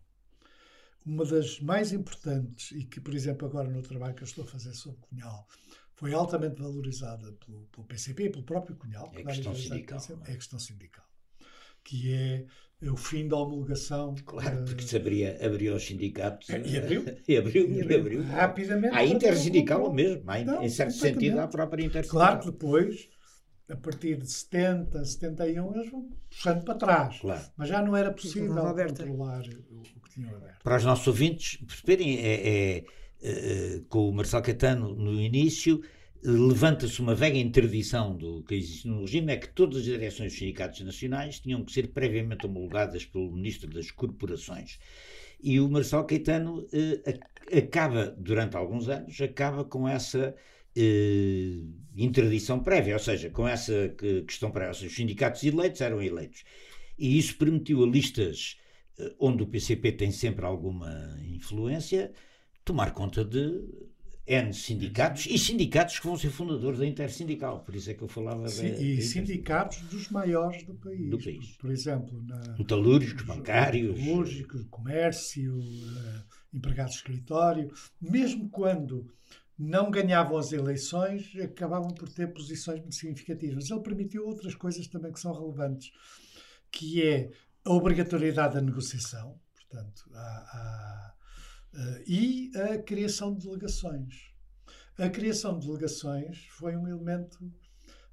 [1.05, 4.47] uma das mais importantes, e que, por exemplo, agora no trabalho que eu estou a
[4.47, 5.47] fazer sobre Cunhal,
[5.95, 9.11] foi altamente valorizada pelo, pelo PCP e pelo próprio Cunhal.
[9.15, 9.99] É a questão sindical.
[10.25, 11.05] É a questão sindical.
[11.83, 12.45] Que é
[12.87, 14.15] o fim da homologação.
[14.25, 16.47] Claro, porque se abria, abriu os sindicatos.
[16.49, 17.05] E abriu.
[17.27, 17.99] e abriu, e abriu.
[17.99, 18.23] abriu.
[18.23, 18.95] Rapidamente.
[18.95, 22.19] Há intersindical mesmo, há, não, em certo sentido, há a própria intersindical.
[22.19, 23.09] Claro que depois,
[23.69, 27.19] a partir de 70, 71, eles vão puxando para trás.
[27.19, 27.41] Claro.
[27.57, 30.63] Mas já não era possível controlar o, que tinham aberto.
[30.63, 32.85] Para os nossos ouvintes perceberem, é, é, é,
[33.21, 35.81] é com o Marcelo Catano no início
[36.23, 40.39] levanta-se uma velha interdição do que existe no regime, é que todas as direções dos
[40.39, 44.79] sindicatos nacionais tinham que ser previamente homologadas pelo Ministro das Corporações.
[45.41, 47.19] E o Marcelo Caetano eh,
[47.57, 50.35] acaba, durante alguns anos, acaba com essa
[50.75, 51.63] eh,
[51.95, 53.95] interdição prévia, ou seja, com essa
[54.27, 54.69] questão prévia.
[54.69, 56.43] Ou seja, os sindicatos eleitos eram eleitos.
[56.97, 58.57] E isso permitiu a listas
[58.97, 62.11] eh, onde o PCP tem sempre alguma influência
[62.65, 63.63] tomar conta de
[64.29, 68.07] N sindicatos e sindicatos que vão ser fundadores da Intersindical, por isso é que eu
[68.07, 71.09] falava Sim, da, E da sindicatos dos maiores do país.
[71.09, 71.57] Do país.
[71.57, 79.11] Por exemplo, na, metalúrgicos, bancários, metalúrgicos, comércio, uh, empregados de escritório, mesmo quando
[79.57, 83.71] não ganhavam as eleições, acabavam por ter posições muito significativas.
[83.71, 85.91] Ele permitiu outras coisas também que são relevantes,
[86.71, 87.31] que é
[87.65, 91.08] a obrigatoriedade da negociação, portanto, há, há
[92.07, 94.29] e a criação de delegações.
[94.97, 97.39] A criação de delegações foi um elemento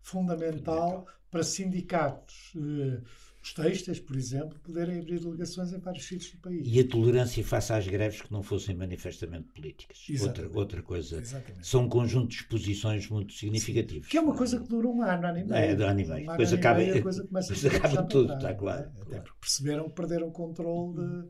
[0.00, 3.02] fundamental para sindicatos, uh,
[3.42, 6.66] os textos, por exemplo, poderem abrir delegações em vários sítios do país.
[6.66, 9.98] E a tolerância face às greves que não fossem manifestamente políticas.
[10.20, 11.20] Outra, outra coisa.
[11.20, 11.66] Exatamente.
[11.66, 14.06] São um conjunto de exposições muito significativos.
[14.06, 14.10] Sim.
[14.10, 15.54] Que é uma coisa que dura um ano, ano e meio.
[15.54, 16.26] É, de ano e meio.
[16.26, 18.88] Depois acaba, a coisa começa depois a acaba tudo, está claro.
[18.88, 19.22] Até claro.
[19.22, 21.28] porque perceberam que perderam o controle de.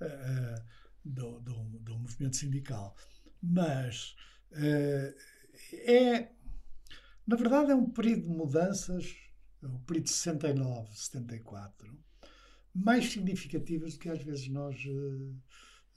[0.00, 0.77] Uh,
[1.08, 2.94] do, do, do movimento sindical.
[3.42, 4.14] Mas
[4.52, 5.14] uh,
[5.72, 6.28] é,
[7.26, 9.14] na verdade, é um período de mudanças,
[9.62, 11.98] o período de 69, 74,
[12.74, 15.36] mais significativas do que às vezes nós uh,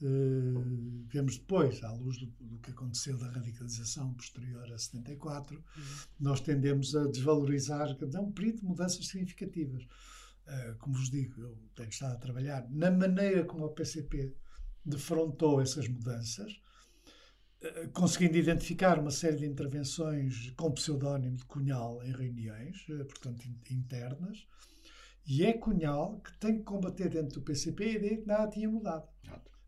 [0.02, 5.64] uh, vemos depois, à luz do, do, que aconteceu da radicalização posterior a 74, uhum.
[6.20, 9.86] nós tendemos a desvalorizar, é um período de mudanças significativas.
[10.80, 14.36] como vos digo, eu tenho estado a trabalhar na maneira como a PCP
[14.86, 16.62] defrontou essas mudanças,
[17.62, 23.48] eh, conseguindo identificar uma série de intervenções com pseudónimo de Cunhal em reuniões, eh, portanto
[23.70, 24.48] internas,
[25.28, 28.70] e é Cunhal que tem que combater dentro do PCP a ideia que nada tinha
[28.70, 29.08] mudado.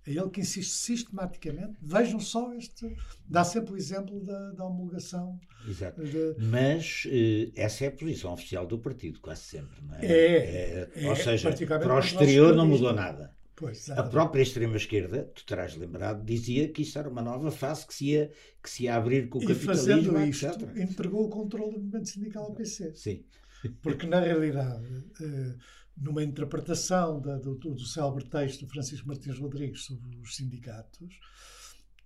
[0.06, 1.78] É ele que insiste sistematicamente.
[1.82, 2.94] Vejam só este.
[3.26, 5.40] Dá sempre o exemplo da, da homologação.
[5.68, 6.04] Exato.
[6.04, 6.36] De...
[6.40, 9.82] Mas uh, essa é a posição oficial do partido, quase sempre.
[9.82, 10.06] Não é?
[10.06, 13.34] É, é, é ou seja, para o exterior não mudou nada.
[13.64, 17.94] Pois, a própria extrema-esquerda, tu terás lembrado, dizia que isso era uma nova fase que
[17.94, 20.78] se ia, que se ia abrir com o e capitalismo, fazendo isto, etc.
[20.78, 22.94] entregou o controle do movimento sindical ao PC.
[22.96, 23.24] Sim.
[23.82, 24.86] Porque, na realidade,
[25.22, 25.56] eh,
[25.96, 31.20] numa interpretação da, do, do célebre texto do Francisco Martins Rodrigues sobre os sindicatos,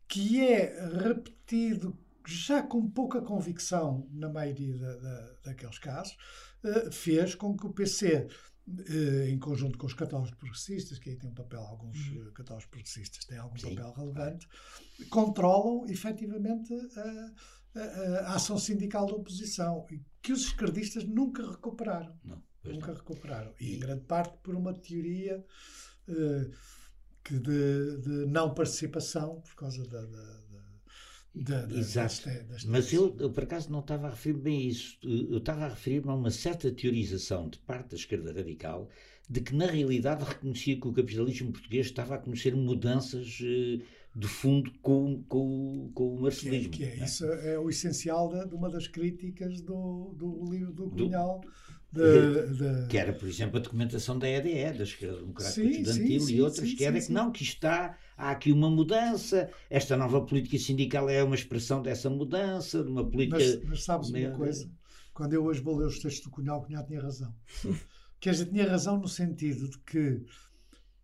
[0.07, 6.17] que é repetido já com pouca convicção na maioria da, da, daqueles casos,
[6.63, 8.27] eh, fez com que o PC
[9.29, 12.31] em conjunto com os catálogos progressistas, que aí tem um papel, alguns uhum.
[12.33, 13.75] catálogos progressistas têm algum Sim.
[13.75, 14.47] papel relevante,
[15.09, 17.31] controlam efetivamente a,
[17.75, 17.81] a,
[18.31, 19.85] a, ação sindical da oposição,
[20.21, 22.13] que os esquerdistas nunca recuperaram.
[22.23, 22.95] Não, nunca não.
[22.95, 23.53] recuperaram.
[23.59, 25.45] E, em grande parte por uma teoria
[26.09, 26.51] uh,
[27.23, 30.46] que de, de, não participação, por causa da, da
[31.75, 32.29] Exato.
[32.29, 34.97] Deste, Mas eu, eu, por acaso, não estava a referir bem a isso.
[35.03, 38.89] Eu estava a referir-me a uma certa teorização de parte da esquerda radical
[39.29, 43.83] de que, na realidade, reconhecia que o capitalismo português estava a conhecer mudanças eh,
[44.15, 46.69] de fundo com, com, com o marxismo.
[46.71, 47.05] Que é, que é.
[47.05, 51.41] Isso é o essencial de, de, uma das críticas do, do livro do Cunhal.
[52.03, 52.87] De, de...
[52.87, 56.41] Que era, por exemplo, a documentação da EDE, da Esquerda Democrática sim, Estudantil sim, e
[56.41, 60.57] outras, sim, que era que não, que está, há aqui uma mudança, esta nova política
[60.57, 63.37] sindical é uma expressão dessa mudança, de uma política.
[63.37, 64.69] Mas, mas sabes uma coisa?
[65.13, 67.33] Quando eu hoje vou ler os textos do Cunhal, o Cunhal tinha razão.
[68.19, 70.23] Quer dizer, tinha razão no sentido de que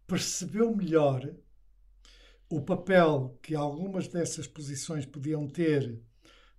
[0.08, 1.34] percebeu melhor
[2.50, 6.00] o papel que algumas dessas posições podiam ter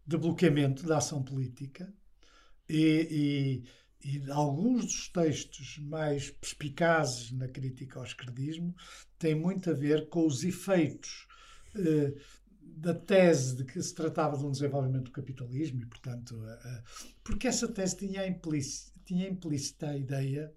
[0.06, 1.92] de bloqueamento da ação política
[2.68, 3.64] e, e,
[4.04, 8.74] e alguns dos textos mais perspicazes na crítica ao esquerdismo
[9.18, 11.26] têm muito a ver com os efeitos
[11.74, 12.14] eh,
[12.60, 16.36] da tese de que se tratava de um desenvolvimento do capitalismo e, portanto,
[17.22, 20.52] porque essa tese tinha, implícita, tinha implícita a ideia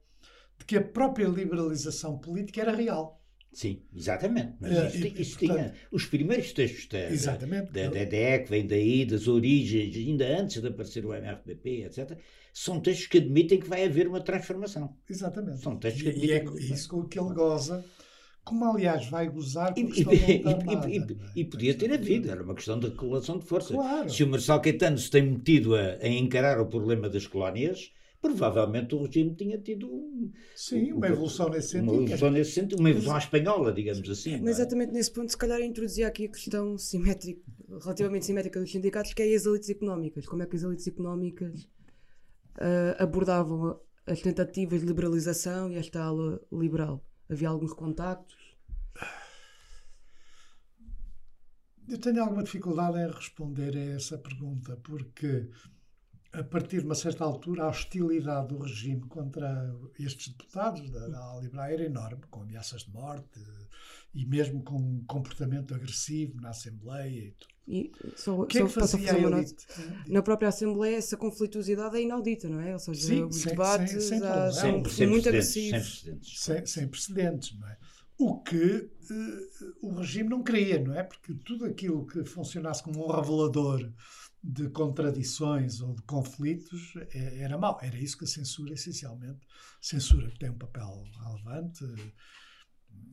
[0.57, 3.21] de que a própria liberalização política era real.
[3.51, 4.53] Sim, exatamente.
[4.59, 8.39] Mas é, isso, e, isso portanto, tinha os primeiros textos da, exatamente, da, da, da
[8.39, 12.17] que vem daí, das origens, ainda antes de aparecer o MRPP, etc.,
[12.53, 14.95] são textos que admitem que vai haver uma transformação.
[15.09, 15.61] Exatamente.
[15.61, 16.29] São textos que admitem.
[16.29, 17.83] E é que, isso com que ele goza,
[18.43, 22.79] como aliás vai gozar e, e, nada, e, e, podia ter havido, era uma questão
[22.79, 23.75] de correlação de forças.
[23.75, 24.09] Claro.
[24.09, 27.91] Se o Marcelo Caetano se tem metido a, a encarar o problema das colónias
[28.27, 29.89] provavelmente o regime tinha tido
[30.55, 31.91] Sim, uma evolução nesse sentido.
[31.91, 34.39] Uma evolução nesse sentido, uma evolução espanhola, digamos assim.
[34.41, 34.61] Mas é?
[34.61, 37.41] exatamente nesse ponto, se calhar introduzia aqui a questão simétrica,
[37.81, 40.25] relativamente simétrica dos sindicatos, que é as elites económicas.
[40.25, 41.63] Como é que as elites económicas
[42.57, 47.03] uh, abordavam as tentativas de liberalização e esta ala liberal?
[47.29, 48.57] Havia alguns contactos?
[51.89, 55.49] Eu tenho alguma dificuldade em responder a essa pergunta, porque
[56.37, 61.39] a partir de uma certa altura, a hostilidade do regime contra estes deputados da, da
[61.41, 63.39] Libra era enorme, com ameaças de morte
[64.13, 67.57] e mesmo com um comportamento agressivo na Assembleia e tudo.
[67.67, 69.67] E só, o que é que fazia a elite?
[70.07, 72.73] Na própria Assembleia, essa conflituosidade é inaudita, não é?
[72.73, 76.01] Ou seja, Sim, os sem, debates sem, sem, são sem, muito agressivos.
[76.01, 76.39] Sem precedentes.
[76.39, 77.77] Sem, sem precedentes, não é?
[78.19, 81.03] O que uh, o regime não queria, não é?
[81.03, 83.91] Porque tudo aquilo que funcionasse como um revelador
[84.43, 87.77] de contradições ou de conflitos é, era mau.
[87.81, 89.45] Era isso que a censura, essencialmente,
[89.81, 91.83] censura tem um papel relevante.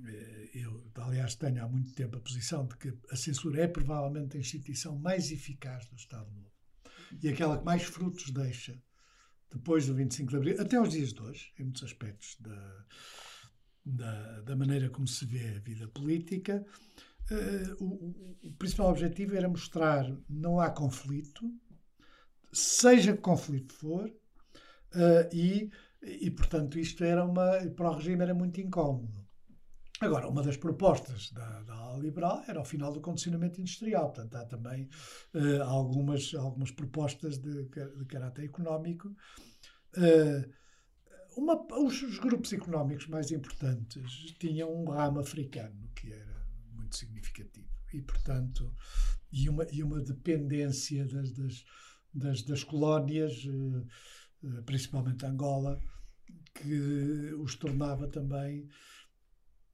[0.06, 4.36] Eh, eu, aliás, tenho há muito tempo a posição de que a censura é provavelmente
[4.36, 6.54] a instituição mais eficaz do Estado Novo
[7.22, 8.80] e aquela que mais frutos deixa
[9.50, 12.84] depois do 25 de Abril, até aos dias de hoje, em muitos aspectos da,
[13.84, 16.66] da, da maneira como se vê a vida política.
[17.30, 21.50] Uh, o, o, principal objetivo era mostrar não há conflito,
[22.52, 25.70] seja que conflito for, uh, e,
[26.02, 29.24] e, portanto, isto era uma, para o regime era muito incómodo.
[30.00, 34.12] Agora, uma das propostas da, da liberal era o final do condicionamento industrial.
[34.12, 34.88] Portanto, há também
[35.34, 39.14] uh, algumas, algumas propostas de, de caráter económico.
[41.36, 46.33] Uma, os, os grupos económicos mais importantes tinham um ramo africano, que era
[46.94, 47.68] muito significativo.
[47.92, 48.74] E, portanto,
[49.32, 51.64] e uma, e uma dependência das, das,
[52.12, 55.80] das, das colónias, eh, eh, principalmente Angola,
[56.54, 58.68] que os tornava também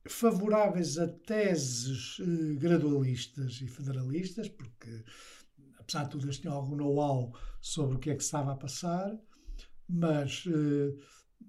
[0.09, 5.05] favoráveis a teses eh, gradualistas e federalistas, porque,
[5.79, 9.17] apesar de tudo, eles tinham algum know-how sobre o que é que estava a passar,
[9.89, 10.45] mas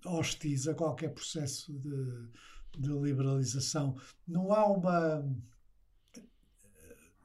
[0.04, 2.32] hostis a qualquer processo de,
[2.80, 3.96] de liberalização.
[4.28, 5.24] Não há uma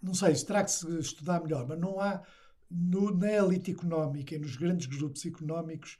[0.02, 2.22] não sei, terá que se estudar melhor, mas não há
[2.70, 5.98] no, na elite económica e nos grandes grupos económicos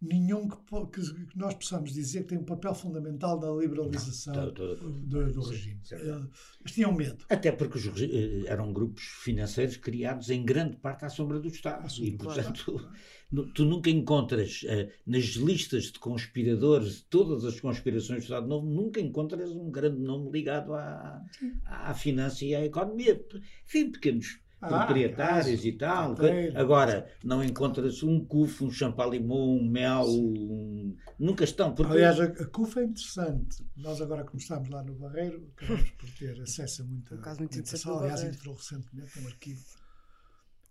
[0.00, 0.56] nenhum que,
[0.92, 5.40] que, nós possamos dizer que tem um papel fundamental na liberalização não, do, do, do,
[5.40, 5.80] regime.
[5.82, 7.24] Sim, Eles tinham medo.
[7.28, 11.88] Até porque os, eh, eram grupos financeiros criados em grande parte à sombra do Estado.
[12.00, 12.72] e, portanto,
[13.30, 13.52] claro.
[13.54, 19.00] tu nunca encontras uh, nas listas de conspiradores, todas as conspirações do Estado Novo, nunca
[19.00, 21.22] encontras um grande nome ligado à,
[21.64, 23.24] à finança e à economia.
[23.64, 26.14] Enfim, pequenos ah, proprietários e tal.
[26.54, 30.96] Agora, não encontras um CUF, um champalimau, um mel, um...
[31.18, 31.74] nunca estão.
[31.74, 31.92] Porque...
[31.92, 33.64] Aliás, a, a CUF é interessante.
[33.76, 37.58] Nós agora começámos lá no Barreiro, acabamos por ter acesso a muita um caso muito
[37.58, 37.98] informação.
[37.98, 39.64] Aliás, entrou recentemente um arquivo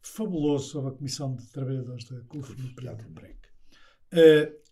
[0.02, 3.40] fabuloso sobre a Comissão de Trabalhadores da CUF no período de break.
[4.14, 4.65] Uh,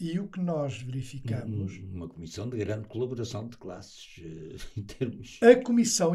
[0.00, 1.76] E o que nós verificamos.
[1.92, 5.38] Uma comissão de grande colaboração de classes, uh, em termos.
[5.42, 6.12] A comissão,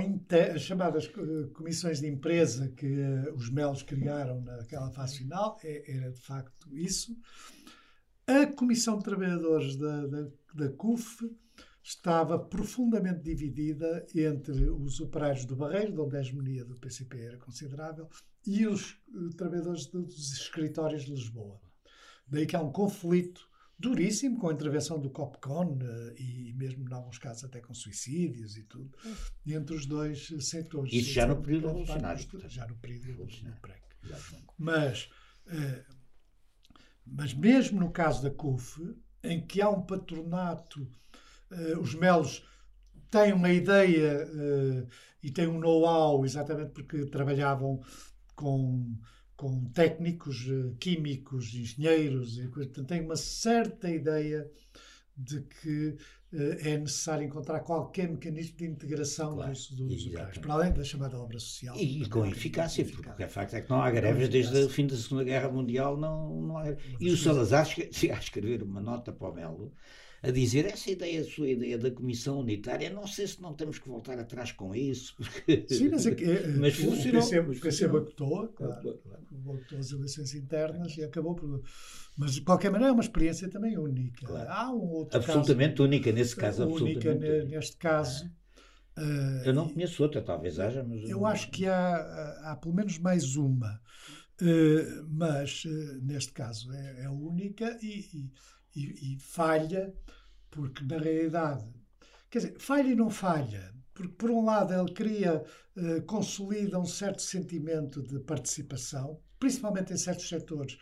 [0.56, 5.98] as chamadas uh, comissões de empresa que uh, os Melos criaram naquela fase final, é,
[5.98, 7.16] era de facto isso.
[8.26, 11.30] A comissão de trabalhadores da, da, da CUF
[11.84, 18.10] estava profundamente dividida entre os operários do Barreiro, onde a hegemonia do PCP era considerável,
[18.48, 19.00] e os
[19.38, 21.62] trabalhadores dos escritórios de Lisboa.
[22.28, 26.94] Daí que há um conflito duríssimo, com a intervenção do COPCON uh, e mesmo, em
[26.94, 28.90] alguns casos, até com suicídios e tudo,
[29.46, 30.94] entre os dois setores.
[30.94, 32.50] Isso já no período revolucionário.
[32.50, 33.62] Já no período revolucionário.
[34.58, 35.10] Mas,
[35.48, 35.94] uh,
[37.06, 38.82] mas mesmo no caso da CUF,
[39.24, 40.82] em que há um patronato,
[41.52, 42.48] uh, os melos
[43.10, 44.28] têm uma ideia
[45.24, 47.80] e têm um know-how, exatamente porque trabalhavam
[48.36, 48.98] com
[49.36, 54.50] com técnicos uh, químicos, engenheiros, e portanto, tem uma certa ideia
[55.18, 55.98] de que
[56.34, 61.18] uh, é necessário encontrar qualquer mecanismo de integração claro, dos, dos para além da chamada
[61.18, 61.76] obra social.
[61.78, 64.88] E, e com eficácia, porque o facto é que não há greves desde o fim
[64.88, 65.98] da Segunda Guerra Mundial.
[65.98, 66.76] Não, não há...
[67.00, 69.74] E o Salazar chega a escrever uma nota para o Melo
[70.28, 73.78] a dizer essa ideia, a sua ideia da Comissão Unitária, não sei se não temos
[73.78, 75.16] que voltar atrás com isso.
[75.22, 75.66] Porque...
[75.70, 77.22] Sim, mas, é que, é, mas funcionou.
[77.22, 79.00] O PC boicotou, claro,
[79.30, 81.62] boicotou as eleições internas e acabou por...
[82.18, 84.26] Mas, de qualquer maneira, é uma experiência também única.
[84.26, 84.50] Claro.
[84.50, 86.68] Há um outro absolutamente caso, única nesse caso.
[86.68, 88.26] Única neste caso.
[88.98, 91.08] Uh, eu não conheço outra, talvez haja, mas...
[91.10, 91.96] Eu acho que há,
[92.44, 93.82] há pelo menos mais uma.
[94.42, 98.32] Uh, mas, uh, neste caso, é, é única e, e,
[98.82, 99.94] e falha
[100.56, 101.66] porque na realidade,
[102.30, 105.44] quer dizer, falha e não falha, porque por um lado ele cria,
[105.76, 110.78] uh, consolida um certo sentimento de participação, principalmente em certos setores.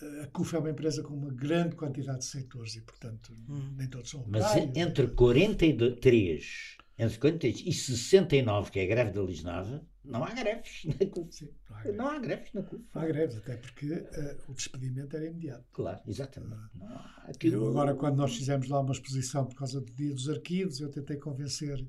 [0.00, 3.74] Uh, a CUF é uma empresa com uma grande quantidade de setores e, portanto, hum.
[3.76, 9.22] nem todos são Mas entre 43 entre 43 e 69, que é a greve da
[9.22, 11.34] Lisnava, não há greves na CUF.
[11.34, 11.96] Sim, não, há greves.
[11.96, 12.84] não há greves na CUF.
[12.94, 15.64] Não há greves, até porque uh, o despedimento era imediato.
[15.72, 16.76] Claro, exatamente.
[16.76, 17.68] Uh, aquilo...
[17.68, 21.16] agora, quando nós fizemos lá uma exposição por causa do Dia dos Arquivos, eu tentei
[21.16, 21.84] convencer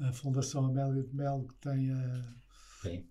[0.00, 2.34] a Fundação Amélia de Melo, que tem, a,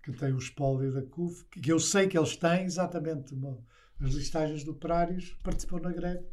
[0.01, 3.59] que tem o espólio da CUF, que eu sei que eles têm exatamente uma,
[3.99, 6.25] as listagens de operários, participou na greve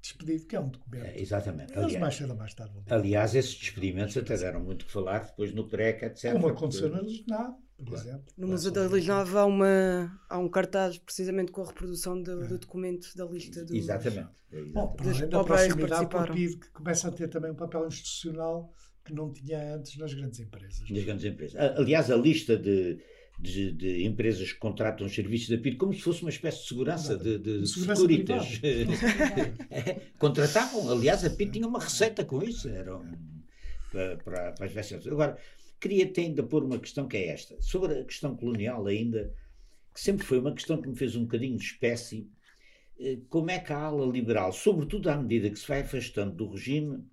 [0.00, 1.04] despedido, que é um documento.
[1.04, 1.72] É, exatamente.
[1.72, 4.92] Eles aliás, mais cedo ou mais tarde vão Aliás, esses despedimentos até deram muito que
[4.92, 6.32] falar depois no PRECA, etc.
[6.32, 8.08] Como aconteceu na Lisnave, por claro.
[8.08, 8.24] exemplo.
[8.36, 12.46] No Museu da Lisnave há, uma, há um cartaz precisamente com a reprodução do, é.
[12.46, 14.28] do documento da lista dos, Exatamente.
[14.50, 14.72] exatamente.
[14.72, 17.86] Bom, para além da proximidade com o PIB, que começa a ter também um papel
[17.86, 18.72] institucional
[19.04, 20.90] que não tinha antes nas grandes empresas.
[20.90, 21.60] Nas grandes empresas.
[21.78, 22.98] Aliás, a lista de
[23.38, 26.68] de, de, empresas que contratam os serviços da PIR como se fosse uma espécie de
[26.68, 28.60] segurança de, de, de securitas.
[30.18, 33.12] Contratavam, aliás, a PIR tinha uma receita com isso, era um,
[33.90, 35.06] para, para, para as vacinas.
[35.06, 35.38] Agora,
[35.80, 39.32] queria ainda pôr uma questão que é esta, sobre a questão colonial ainda,
[39.92, 42.28] que sempre foi uma questão que me fez um bocadinho de espécie,
[42.98, 46.50] eh, como é que a ala liberal, sobretudo à medida que se vai afastando do
[46.50, 47.04] regime,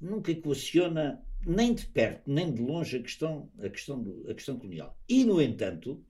[0.00, 4.58] nunca equaciona nem de perto nem de longe a questão, a questão, do, a questão
[4.58, 4.96] colonial.
[5.08, 6.02] E, no entanto,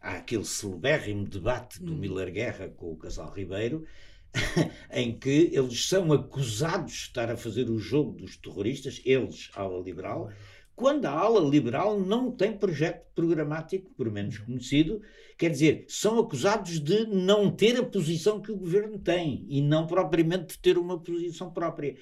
[0.00, 1.96] há aquele celebérrimo debate do hum.
[1.96, 3.84] Miller Guerra com o casal Ribeiro,
[4.92, 9.62] em que eles são acusados de estar a fazer o jogo dos terroristas, eles, a
[9.62, 10.30] ala liberal,
[10.76, 15.00] quando a ala liberal não tem projeto programático, por menos conhecido,
[15.38, 19.86] quer dizer, são acusados de não ter a posição que o governo tem e não
[19.86, 21.94] propriamente de ter uma posição própria.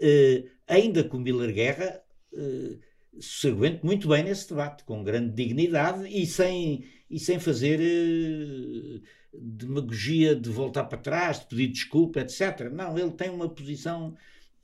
[0.00, 2.02] Uh, ainda com Miller Guerra,
[2.32, 2.78] uh,
[3.20, 9.02] se aguente muito bem nesse debate, com grande dignidade e sem, e sem fazer uh,
[9.32, 12.70] demagogia de voltar para trás, de pedir desculpa, etc.
[12.72, 14.14] Não, ele tem uma posição.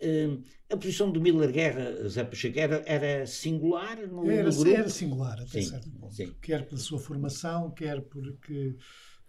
[0.02, 4.76] Uh, a posição do Miller Guerra, Zé Pacheco, era, era singular no, era, no grupo?
[4.76, 6.14] Era singular, até sim, certo ponto.
[6.14, 6.34] Sim.
[6.42, 8.74] Quer pela sua formação, quer porque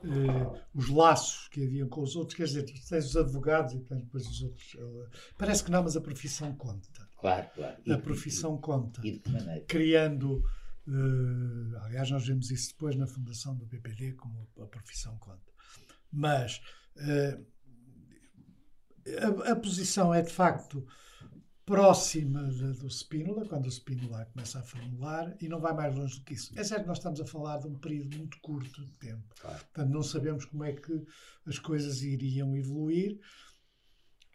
[0.04, 4.04] uh, os laços que haviam com os outros, quer dizer, tens os advogados e tens
[4.04, 4.78] depois os outros.
[5.38, 6.88] Parece que não, mas a profissão conta.
[7.18, 7.78] Claro, claro.
[7.94, 9.02] a profissão conta.
[9.06, 9.66] E de que maneira?
[9.66, 10.44] Criando.
[10.86, 15.52] Uh, aliás, nós vemos isso depois na fundação do BPD, como a profissão conta.
[16.12, 16.62] Mas
[19.46, 20.86] a, a posição é de facto
[21.66, 26.26] próxima do Spínola, quando o Spínola começa a formular, e não vai mais longe do
[26.26, 26.52] que isso.
[26.58, 29.24] É certo que nós estamos a falar de um período muito curto de tempo.
[29.40, 29.60] Claro.
[29.60, 31.04] Portanto, não sabemos como é que
[31.46, 33.20] as coisas iriam evoluir.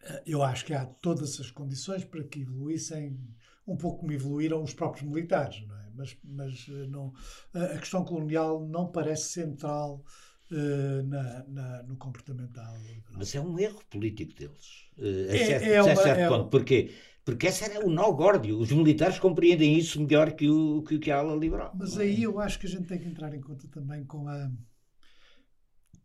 [0.03, 3.18] Eh, eu acho que há todas as condições para que evoluíssem
[3.66, 5.91] um pouco como evoluíram os próprios militares, não é?
[5.95, 7.12] Mas, mas eh, não,
[7.53, 10.03] a questão colonial não parece central
[10.51, 12.74] uh, na, na, no comportamental.
[13.12, 14.89] Mas é um erro político deles.
[14.97, 16.51] Uh, é, certo, é uma, certo é ponto.
[16.51, 16.95] Porquê?
[17.29, 18.59] Porque esse era o nó górdio.
[18.59, 21.70] Os militares compreendem isso melhor que, o, que, que a ala liberal.
[21.79, 24.51] Mas aí eu acho que a gente tem que entrar em conta também com a.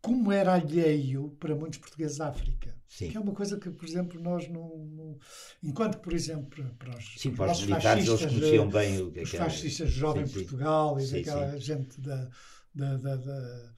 [0.02, 2.76] Como era alheio para muitos portugueses da África.
[2.86, 3.08] Sim.
[3.08, 4.68] Que é uma coisa que, por exemplo, nós não.
[4.86, 5.18] não
[5.62, 9.22] enquanto, por exemplo, para os, sim, para os militares, eles conheciam bem o que é
[9.22, 12.28] Os fascistas jovem Portugal e daquela gente da,
[12.74, 13.72] da, da, da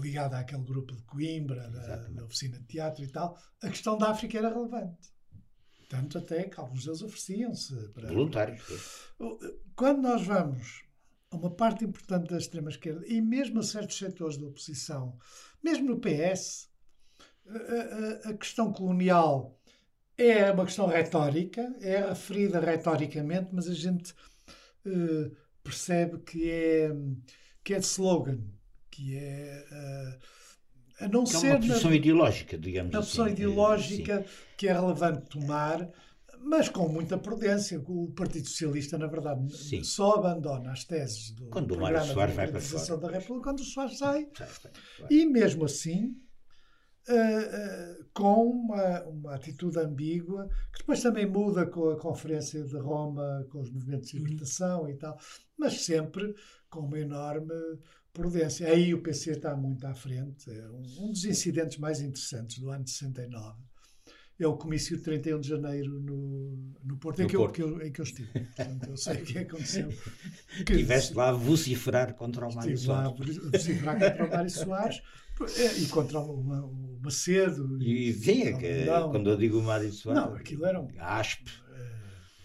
[0.00, 4.10] ligada àquele grupo de Coimbra, da, da, oficina de teatro e tal, a questão da
[4.10, 5.16] África era relevante.
[5.88, 8.08] Tanto até que alguns deles ofereciam-se para.
[8.08, 8.62] Voluntários.
[9.74, 10.84] Quando nós vamos
[11.30, 15.18] a uma parte importante da extrema-esquerda e mesmo a certos setores da oposição,
[15.62, 16.70] mesmo no PS,
[17.46, 19.58] a, a, a questão colonial
[20.16, 24.12] é uma questão retórica, é referida retoricamente, mas a gente
[24.84, 26.90] uh, percebe que é,
[27.64, 28.40] que é de slogan,
[28.90, 29.64] que é.
[29.70, 30.37] Uh,
[31.00, 31.46] a não que ser.
[31.46, 33.06] É uma posição na, ideológica, digamos uma assim.
[33.08, 34.24] posição ideológica
[34.56, 35.88] que é relevante tomar,
[36.40, 37.80] mas com muita prudência.
[37.86, 39.82] O Partido Socialista, na verdade, sim.
[39.84, 42.96] só abandona as teses do quando programa o Soares vai para fora.
[42.96, 44.28] da República quando o Soares sai.
[44.36, 44.72] sai, sai
[45.10, 46.16] e mesmo assim.
[47.10, 52.76] Uh, uh, com uma, uma atitude ambígua, que depois também muda com a Conferência de
[52.76, 54.24] Roma, com os movimentos de uhum.
[54.24, 54.90] libertação uhum.
[54.90, 55.18] e tal,
[55.56, 56.34] mas sempre
[56.68, 57.54] com uma enorme
[58.12, 58.68] prudência.
[58.68, 60.50] Aí o PC está muito à frente.
[60.50, 63.68] É um, dos incidentes mais interessantes do ano de 69
[64.40, 67.60] é o comício de 31 de janeiro no, no Porto, no em, que Porto.
[67.60, 68.28] Eu, que eu, em que eu estive.
[68.32, 69.88] Portanto, eu sei o que aconteceu.
[70.64, 73.12] Que, Estiveste lá a vociferar contra o Mário Soares.
[73.52, 75.02] Estive lá a vociferar contra o Mário Soares
[75.56, 77.82] é, e contra o, Macedo.
[77.82, 80.22] E, sim, é que, quando eu digo o Mário Soares.
[80.22, 80.88] Não, aquilo era um.
[80.98, 81.50] Aspe.
[81.74, 81.90] É,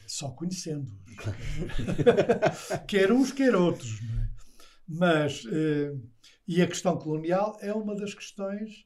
[0.08, 0.92] só conhecendo.
[2.88, 4.02] quer uns, quer outros.
[4.02, 4.33] Não é?
[4.88, 5.96] Mas, eh,
[6.48, 8.86] e a questão colonial é uma das questões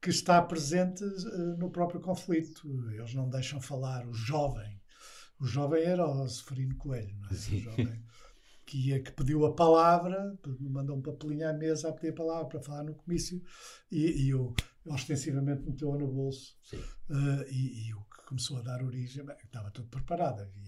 [0.00, 2.68] que está presente eh, no próprio conflito.
[2.92, 4.80] Eles não deixam falar o jovem.
[5.40, 7.32] O jovem era o Seferino Coelho, não é?
[7.32, 8.04] O jovem
[8.68, 12.46] que, ia, que pediu a palavra, mandou um papelinho à mesa a pedir a palavra
[12.46, 13.42] para falar no comício
[13.90, 16.54] e, e o, ostensivamente meteu-a no bolso.
[17.08, 20.67] Uh, e, e, o que começou a dar origem, estava tudo preparado, havia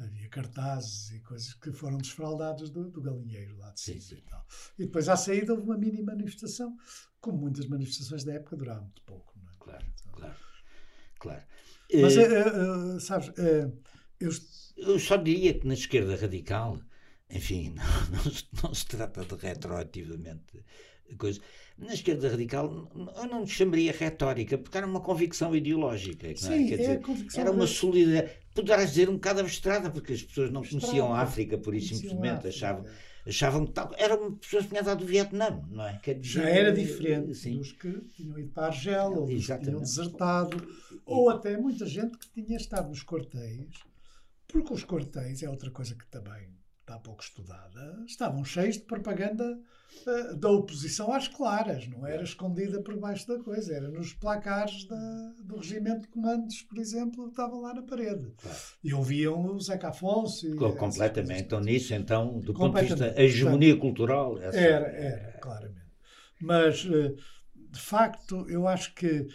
[0.00, 4.46] havia cartazes e coisas que foram desfraldados do, do galinheiro lá de cima e tal.
[4.78, 6.76] E depois à saída houve uma mini manifestação,
[7.20, 9.32] como muitas manifestações da época duraram muito pouco.
[9.38, 9.54] Não é?
[9.58, 10.36] Claro, então, claro,
[11.18, 11.42] claro.
[11.92, 13.32] Mas, uh, uh, sabes,
[14.18, 14.30] eu...
[14.76, 16.80] eu só diria que na esquerda radical,
[17.28, 18.32] enfim, não, não,
[18.62, 20.64] não se trata de retroativamente
[21.16, 21.40] coisa.
[21.80, 26.28] Na esquerda radical, eu não chamaria retórica, porque era uma convicção ideológica.
[26.28, 26.36] É?
[26.36, 27.00] Sim, é dizer,
[27.36, 28.38] era uma solidariedade.
[28.54, 32.48] Poderás dizer um bocado abstrada, porque as pessoas não conheciam a África, por isso simplesmente
[32.48, 32.84] achavam,
[33.26, 33.92] achavam que tal.
[33.96, 35.98] Eram pessoas que vinham do Vietnã, não é?
[36.02, 37.56] Quer dizer, Já era diferente sim.
[37.56, 40.68] dos que tinham ido para a Argel, ou dos que tinham desertado,
[41.06, 43.70] ou até muita gente que tinha estado nos quartéis,
[44.46, 46.50] porque os quartéis é outra coisa que também
[46.80, 49.58] está pouco estudada, estavam cheios de propaganda
[50.38, 55.34] da oposição às claras, não era escondida por baixo da coisa, era nos placares da,
[55.44, 58.32] do regimento de comandos, por exemplo, que estavam lá na parede.
[58.40, 58.58] Claro.
[58.82, 60.46] E ouviam o Zeca Afonso.
[60.46, 61.42] E completamente.
[61.42, 64.38] Então, nisso, então, do ponto de vista da hegemonia Portanto, cultural.
[64.38, 64.58] Essa...
[64.58, 65.90] Era, era, claramente.
[66.40, 67.14] Mas, uh,
[67.54, 69.26] de facto, eu acho que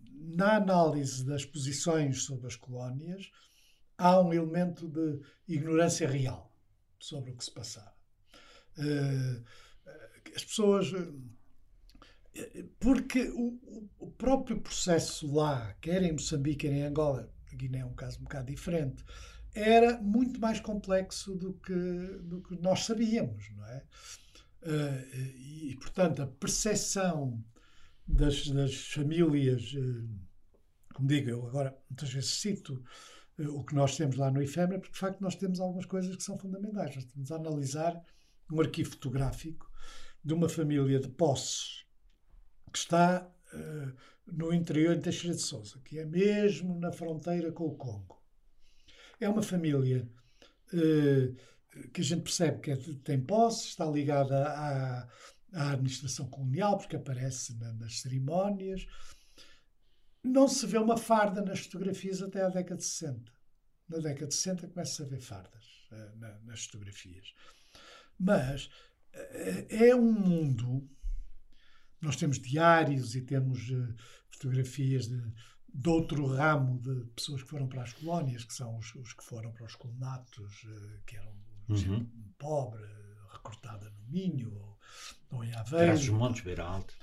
[0.00, 3.30] na análise das posições sobre as colónias
[3.98, 6.50] há um elemento de ignorância real
[6.98, 7.92] sobre o que se passava.
[8.78, 9.44] Uh,
[10.34, 10.92] as pessoas.
[12.34, 13.58] Eh, porque o,
[13.98, 18.18] o, próprio processo lá, quer em Moçambique, quer em Angola, a Guiné é um caso
[18.18, 19.04] um bocado diferente,
[19.54, 21.74] era muito mais complexo do que,
[22.22, 23.84] do que nós sabíamos, não é?
[24.62, 27.44] Uh, e, portanto, a percepção
[28.06, 30.08] das, das famílias, uh,
[30.94, 32.82] como digo, eu agora muitas vezes cito
[33.38, 36.22] o que nós temos lá no IFEMA, porque de facto nós temos algumas coisas que
[36.22, 36.94] são fundamentais.
[36.94, 38.00] Nós temos a analisar
[38.50, 39.70] um arquivo fotográfico
[40.24, 41.84] de uma família de posses
[42.72, 43.92] que está uh,
[44.26, 48.22] no interior de Teixeira de Souza, que é mesmo na fronteira com o Congo.
[49.20, 50.08] É uma família
[50.72, 55.08] uh, que a gente percebe que é, tem posse, está ligada à,
[55.52, 58.86] à administração colonial, porque aparece na, nas cerimónias,
[60.22, 63.30] não se vê uma farda nas fotografias até à década de 60.
[63.88, 67.34] Na década de 60 começa a ver fardas uh, na, nas fotografias.
[68.18, 68.70] Mas
[69.68, 70.88] é um mundo.
[72.00, 73.94] Nós temos diários e temos uh,
[74.30, 75.22] fotografias de,
[75.72, 79.24] de, outro ramo de pessoas que foram para as colónias, que são os, os que
[79.24, 80.66] foram para os colonatos,
[81.06, 81.32] que eram
[81.68, 81.76] uhum.
[81.76, 82.84] gente pobre,
[83.32, 84.78] recortada no Minho ou,
[85.30, 85.86] ou em Aveiro.
[85.86, 86.94] Traz os Montes Beira Alto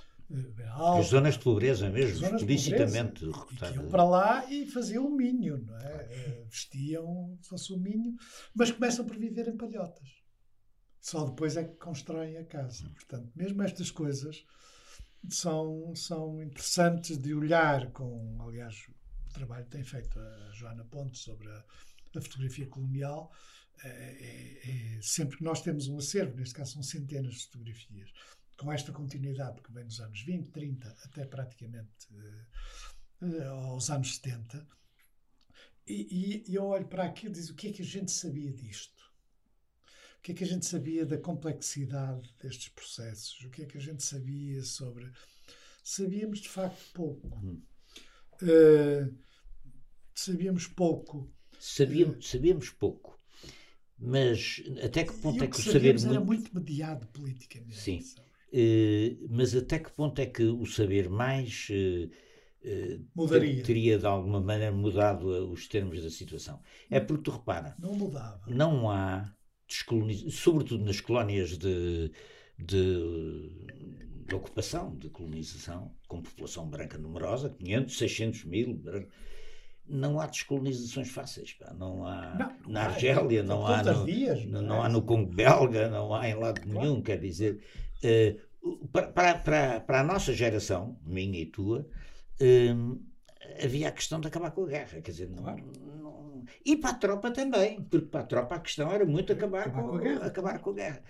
[1.00, 3.76] As zonas de pobreza mesmo, explicitamente recrutadas.
[3.76, 6.44] Iam para lá e faziam o minho, não é?
[6.50, 8.16] Vestiam, fosse o minho,
[8.56, 10.21] mas começam por viver em palhotas.
[11.02, 12.88] Só depois é que constroem a casa.
[12.90, 14.46] Portanto, mesmo estas coisas
[15.30, 18.88] são, são interessantes de olhar com, aliás,
[19.28, 21.66] o trabalho que tem feito a Joana Ponte sobre a,
[22.16, 23.32] a fotografia colonial,
[23.84, 28.14] é, é, é, sempre que nós temos um acervo, neste caso são centenas de fotografias,
[28.58, 32.08] com esta continuidade que vem dos anos 20, 30 até praticamente
[33.22, 34.68] uh, aos anos 70,
[35.88, 38.54] e, e, eu olho para aquilo e digo o que é que a gente sabia
[38.54, 39.01] disto?
[40.22, 43.44] O que é que a gente sabia da complexidade destes processos?
[43.44, 45.12] O que é que a gente sabia sobre.
[45.84, 47.28] Sabíamos de facto pouco.
[47.28, 47.60] Uhum.
[48.44, 49.18] Uh,
[50.14, 51.28] sabíamos pouco.
[51.60, 53.20] Sabíamos, sabíamos pouco.
[53.98, 56.10] Mas até que ponto é que o, saber muito...
[56.12, 57.80] era muito mediado politicamente.
[57.80, 58.06] Sim.
[58.54, 63.64] Uh, mas até que ponto é que o saber mais uh, Mudaria.
[63.64, 66.62] teria de alguma maneira mudado os termos da situação?
[66.92, 67.76] É porque tu repara.
[67.80, 68.44] Não mudava.
[68.46, 69.36] Não há
[70.30, 72.12] sobretudo nas colónias de,
[72.58, 73.50] de,
[74.28, 78.82] de, ocupação, de colonização, com população branca numerosa, 500, 600 mil,
[79.88, 81.54] não há descolonizações fáceis.
[81.54, 81.74] Pá.
[81.74, 85.90] Não há não, na Argélia, não, há no, dias, não, não, há no Congo belga,
[85.90, 86.80] não há em lado claro.
[86.80, 87.02] nenhum.
[87.02, 87.62] Quer dizer,
[88.04, 91.88] uh, para, para, para a nossa geração, minha e tua,
[92.42, 93.11] uh,
[93.64, 95.02] havia a questão de acabar com a guerra.
[95.02, 95.64] Quer dizer, claro.
[96.02, 96.22] não
[96.66, 99.82] e para a tropa também, porque para a tropa a questão era muito acabar, acabar
[99.82, 100.26] com, com, a guerra.
[100.26, 101.04] Acabar com a guerra.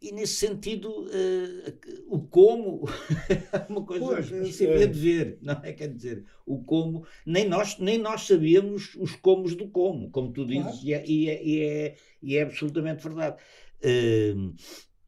[0.00, 2.88] E nesse sentido, uh, o como
[3.28, 4.86] é uma coisa pois, que se havia é.
[4.86, 5.72] de ver, não é?
[5.72, 10.46] Quer dizer, o como, nem nós, nem nós sabíamos os comos do como, como tu
[10.46, 10.84] dizes, claro.
[10.84, 13.42] e, é, e, é, e, é, e é absolutamente verdade.
[13.82, 14.54] Uh,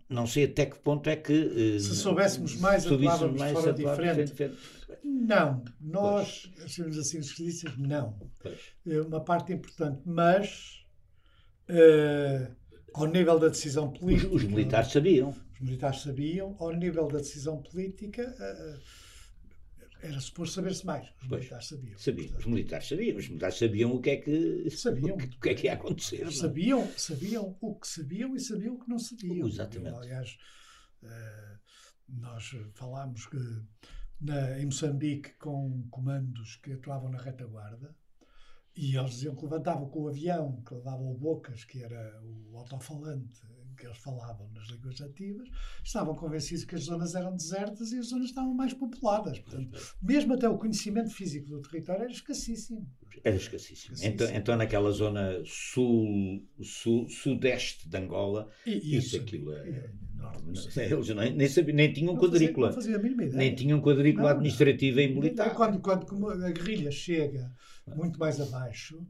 [0.09, 1.33] não sei até que ponto é que.
[1.33, 4.25] Uh, se soubéssemos mais, atuávamos mais, de forma diferente.
[4.25, 4.59] diferente.
[5.05, 8.19] Não, nós, achamos assim, os esquerdistas, não.
[8.39, 8.59] Pois.
[8.87, 10.85] É uma parte importante, mas
[11.69, 12.55] uh,
[12.95, 14.29] ao nível da decisão política.
[14.29, 15.35] Os, os, militares sabiam.
[15.55, 18.35] Os militares sabiam, ao nível da decisão política.
[18.39, 19.11] Uh,
[20.03, 21.07] era suposto saber-se mais.
[21.21, 21.99] Os pois, militares sabiam.
[21.99, 22.39] sabiam.
[22.39, 23.17] Os militares sabiam.
[23.19, 25.15] Os militares sabiam o que é que, sabiam.
[25.15, 26.25] O que, o que é que ia acontecer.
[26.25, 26.33] Não?
[26.33, 29.47] Sabiam, sabiam o que sabiam e sabiam o que não sabiam.
[29.47, 29.97] Exatamente.
[29.97, 30.39] aliás,
[32.09, 33.39] nós falámos que
[34.21, 37.95] na, em Moçambique com comandos que atuavam na retaguarda
[38.77, 42.57] e eles diziam que levantavam com o avião, que levavam o Bocas, que era o
[42.57, 43.47] autofalante
[43.81, 45.49] que eles falavam nas línguas nativas,
[45.83, 49.39] estavam convencidos que as zonas eram desertas e as zonas estavam mais populadas.
[49.39, 52.87] Portanto, mesmo até o conhecimento físico do território era escassíssimo.
[53.25, 53.95] Era escassíssimo.
[53.95, 54.15] escassíssimo.
[54.15, 59.69] Então, então, naquela zona sul, sul, sudeste de Angola, e, isso, isso aquilo é.
[59.69, 59.91] é
[60.77, 62.73] eles nem, nem, sabiam, nem tinham não quadrícula.
[62.73, 63.39] Fazia, não fazia.
[63.39, 65.55] Nem tinham quadrícula não, administrativa e militar.
[65.55, 67.51] Quando, quando a guerrilha chega
[67.87, 69.03] muito mais abaixo,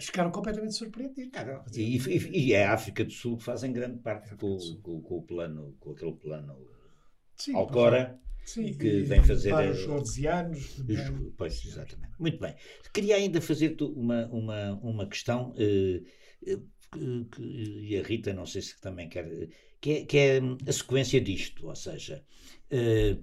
[0.00, 1.32] ficaram completamente surpreendidos.
[1.34, 4.56] Ah, e, e, e, é a África do Sul que fazem grande parte é com,
[4.82, 6.56] com, com, o plano, com aquele plano
[7.36, 8.20] Sim, Alcora.
[8.44, 10.76] Sim, que vem fazer vários jordesianos
[11.34, 12.54] pois exatamente muito bem
[12.92, 16.02] queria ainda fazer uma uma uma questão eh,
[16.46, 16.58] eh,
[17.32, 19.48] que, e a Rita não sei se também quer
[19.80, 22.22] que é, que é a sequência disto ou seja
[22.70, 23.16] eh,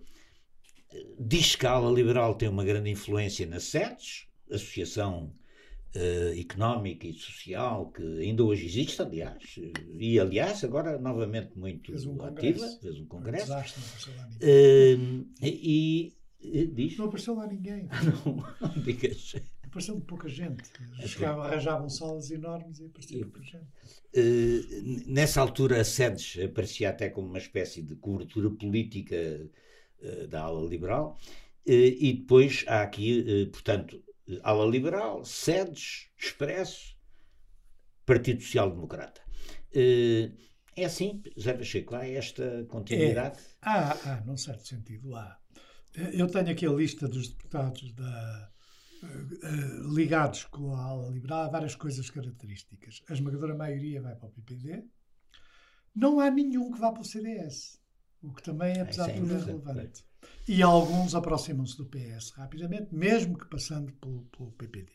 [1.19, 5.31] diz que a ala liberal tem uma grande influência na SEDES associação
[5.95, 9.59] uh, económica e social que ainda hoje existe, aliás,
[9.93, 13.51] e aliás agora novamente muito fez um ativa, fez um congresso.
[13.53, 16.97] Um uh, e, e diz?
[16.97, 17.87] Não apareceu lá ninguém.
[18.25, 19.35] não, não digas.
[19.63, 20.63] Apareceu de pouca gente.
[20.99, 23.67] É Chegavam, arranjavam salas enormes e aparecia pouca gente.
[24.15, 29.49] Uh, nessa altura a SEDES aparecia até como uma espécie de cobertura política
[30.29, 31.15] da ala liberal.
[31.63, 34.01] E depois há aqui, portanto,
[34.43, 36.97] ala liberal, SEDES, Expresso,
[38.05, 39.21] Partido Social Democrata.
[39.73, 40.31] Eh,
[40.75, 43.39] é assim, Zé Pacheco, há esta continuidade?
[43.39, 45.37] É, há, há, num certo sentido, há.
[46.13, 48.51] Eu tenho aqui a lista dos deputados da,
[49.03, 53.03] uh, ligados com a ala liberal, há várias coisas características.
[53.09, 54.85] A esmagadora maioria vai para o PPD.
[55.93, 57.81] Não há nenhum que vá para o CDS,
[58.21, 60.05] o que também, apesar de tudo, é relevante.
[60.47, 64.91] E alguns aproximam-se do PS rapidamente, mesmo que passando pelo, pelo PPD.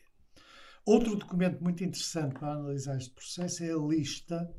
[0.85, 4.53] Outro documento muito interessante para analisar este processo é a lista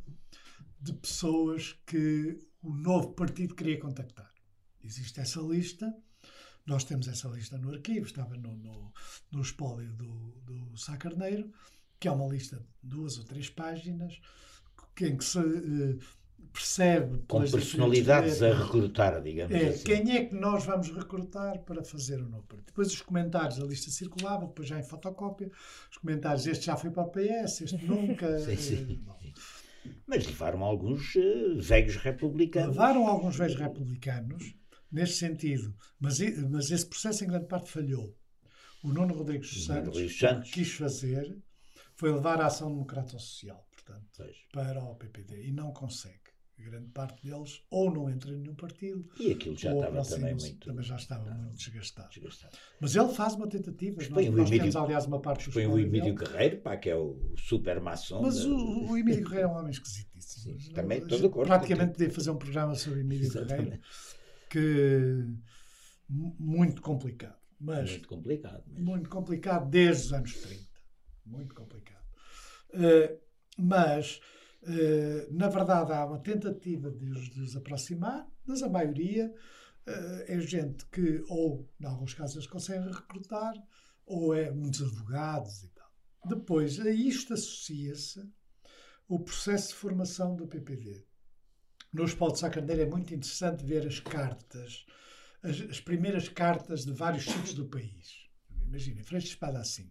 [0.80, 4.32] de pessoas que o novo partido queria contactar.
[4.82, 5.94] Existe essa lista,
[6.66, 8.92] nós temos essa lista no arquivo, estava no, no,
[9.32, 11.50] no espólio do, do Sá Carneiro,
[11.98, 14.20] que é uma lista de duas ou três páginas,
[15.00, 15.98] em que se eh,
[16.58, 17.22] percebe.
[17.28, 19.84] Com personalidades a recrutar, digamos é, assim.
[19.84, 22.66] Quem é que nós vamos recrutar para fazer o novo partido?
[22.66, 25.50] Depois os comentários, a lista circulava, depois já em fotocópia,
[25.90, 28.38] os comentários, este já foi para o PS, este nunca.
[28.40, 29.04] sim, sim.
[30.06, 32.76] Mas levaram alguns uh, velhos republicanos.
[32.76, 34.54] Levaram alguns velhos republicanos,
[34.90, 36.18] neste sentido, mas,
[36.50, 38.14] mas esse processo em grande parte falhou.
[38.82, 40.50] O Nuno Rodrigues dos Santos, Santos.
[40.52, 41.36] quis fazer
[41.96, 44.36] foi levar a ação democrata-social, portanto, pois.
[44.52, 46.27] para o PPD, e não consegue
[46.64, 49.08] grande parte deles ou não entra em nenhum partido.
[49.18, 50.66] E aquilo já estava também muito.
[50.66, 52.08] Também já estava muito desgastado.
[52.10, 52.56] desgastado.
[52.80, 53.96] Mas ele faz uma tentativa.
[53.96, 57.34] Nós, nós Emílio, temos, aliás, uma parte Põe o Emílio Guerreiro, pá, que é o
[57.36, 58.22] super maçom.
[58.22, 58.48] Mas da...
[58.48, 60.58] o, o Emílio Guerreiro é um homem esquisitíssimo.
[60.58, 61.48] Sim, também estou de acordo.
[61.48, 63.80] Praticamente podia fazer um programa sobre Emílio Guerreiro
[64.48, 65.24] que
[66.08, 67.36] muito complicado.
[67.60, 68.62] Mas, muito complicado.
[68.68, 68.84] Mesmo.
[68.84, 70.62] Muito complicado desde os anos 30.
[71.26, 72.04] Muito complicado.
[72.70, 73.18] Uh,
[73.58, 74.20] mas
[75.30, 79.32] na verdade, há uma tentativa de os, de os aproximar, mas a maioria
[79.86, 83.54] uh, é gente que, ou, em alguns casos, conseguem recrutar,
[84.04, 85.88] ou é muitos advogados e tal.
[86.26, 88.20] Depois, a isto associa-se
[89.06, 91.06] o processo de formação do PPD.
[91.92, 94.84] No Espólio de Sacandeira é muito interessante ver as cartas,
[95.42, 98.28] as, as primeiras cartas de vários sítios do país.
[98.66, 99.90] Imaginem, Freixo Espada assim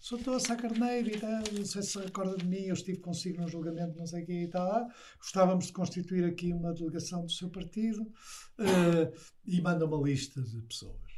[0.00, 3.40] sou a Carneiro e tal, não sei se se recorda de mim, eu estive consigo
[3.40, 4.88] num julgamento, não sei o que e tal.
[5.18, 9.12] Gostávamos de constituir aqui uma delegação do seu partido uh,
[9.46, 11.12] e manda uma lista de pessoas.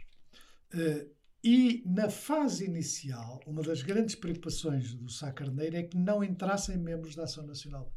[0.75, 1.11] Uh,
[1.45, 6.77] e na fase inicial, uma das grandes preocupações do Sá Carneiro é que não entrassem
[6.77, 7.93] membros da Ação Nacional.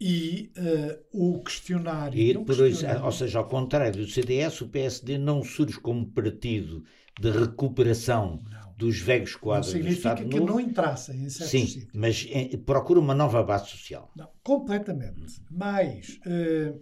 [0.00, 2.18] E uh, o questionário.
[2.18, 3.04] E questionário...
[3.04, 6.84] ou seja, ao contrário do CDS, o PSD não surge como partido
[7.20, 10.52] de recuperação não dos velhos quadros não significa do Estado que novo.
[10.52, 11.92] não entrassem em certos Sim, sítios.
[11.92, 14.10] mas é, procura uma nova base social.
[14.16, 15.42] Não, completamente.
[15.50, 16.80] Mas uh,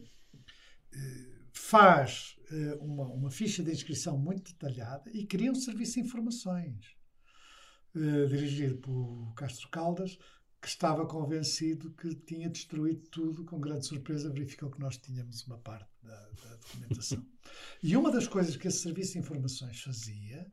[1.51, 6.95] faz uh, uma, uma, ficha de inscrição muito detalhada e cria um serviço de informações
[8.29, 10.19] dirigido por Castro Caldas,
[10.67, 15.59] que estava convencido que tinha destruído tudo, com grande surpresa verificou que nós tínhamos uma
[15.59, 17.25] parte da, da documentação.
[17.81, 20.45] e uma das coisas que esse serviço de informações fazia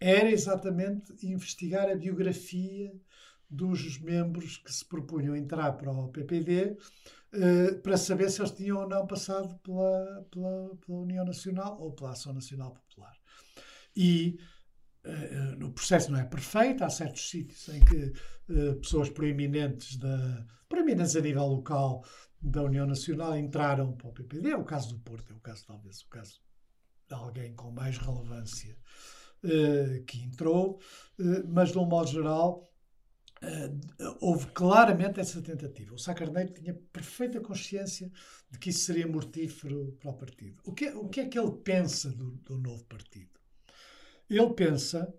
[0.00, 2.92] era exatamente investigar a biografia
[3.48, 6.76] dos membros que se propunham entrar para o PPD
[7.32, 11.92] eh, para saber se eles tinham ou não passado pela, pela, pela União Nacional ou
[11.92, 13.16] pela Ação Nacional Popular.
[13.94, 14.36] E
[15.04, 18.12] eh, o processo não é perfeito, há certos sítios em que
[18.50, 22.04] eh, pessoas proeminentes, da, proeminentes a nível local
[22.40, 25.66] da União Nacional entraram para o PPD, é o caso do Porto, é o caso
[25.66, 26.40] talvez o caso
[27.08, 28.76] de alguém com mais relevância
[29.44, 30.80] uh, que entrou,
[31.18, 32.70] uh, mas de um modo geral
[33.42, 35.94] uh, houve claramente essa tentativa.
[35.94, 38.10] O Sá Carneiro tinha perfeita consciência
[38.50, 40.60] de que isso seria mortífero para o partido.
[40.64, 43.30] O que, é, o que é que ele pensa do, do novo partido?
[44.30, 45.12] Ele pensa,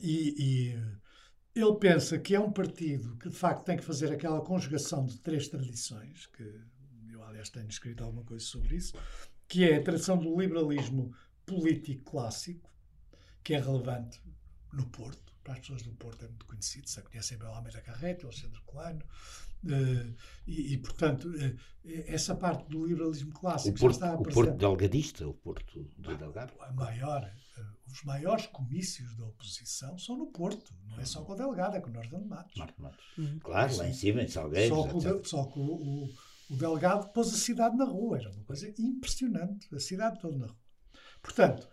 [0.00, 1.07] e, e
[1.60, 5.18] ele pensa que é um partido que de facto tem que fazer aquela conjugação de
[5.18, 6.42] três tradições, que
[7.10, 8.94] eu aliás tenho escrito alguma coisa sobre isso,
[9.46, 11.12] que é a tradição do liberalismo
[11.44, 12.70] político clássico,
[13.42, 14.20] que é relevante
[14.72, 15.32] no Porto.
[15.42, 18.28] Para as pessoas do Porto é muito conhecido, se conhecem bem o Almeida Carreto, o
[18.28, 19.02] Alexandre Colano,
[19.64, 20.14] uh,
[20.46, 21.58] e, e, portanto, uh,
[22.06, 26.16] essa parte do liberalismo clássico o Porto, já está O Porto Delgadista, o Porto do
[26.18, 26.52] Delgado.
[26.60, 27.47] A maior, uh,
[27.86, 31.80] os maiores comícios da oposição são no Porto, não é só com o Delgado, é
[31.80, 32.56] com o Norton de Matos.
[32.56, 33.04] Norton Matos.
[33.16, 33.38] Uhum.
[33.40, 34.76] Claro, lá em cima, em Salgueiros.
[34.76, 36.14] Só que, o, só que o, o,
[36.50, 40.46] o Delgado pôs a cidade na rua, era uma coisa impressionante, a cidade toda na
[40.46, 40.58] rua.
[41.22, 41.68] Portanto,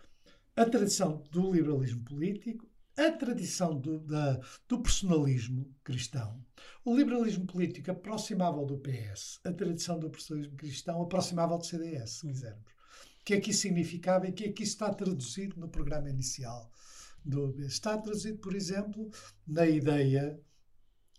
[0.56, 2.66] a tradição do liberalismo político,
[2.96, 6.42] a tradição do, da, do personalismo cristão.
[6.84, 12.26] O liberalismo político aproximava do PS, a tradição do personalismo cristão aproximava do CDS, se
[12.26, 12.75] quisermos.
[13.26, 16.70] Que é que isso significava e que é que isso está traduzido no programa inicial
[17.22, 19.10] do Está traduzido, por exemplo,
[19.46, 20.40] na ideia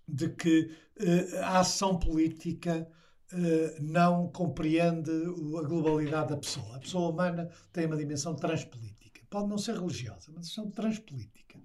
[0.08, 2.89] de que uh, a ação política
[3.34, 6.78] uh, não compreende a globalidade da pessoa.
[6.78, 8.97] A pessoa humana tem uma dimensão transpolítica
[9.30, 11.60] pode não ser religiosa, mas são transpolítica.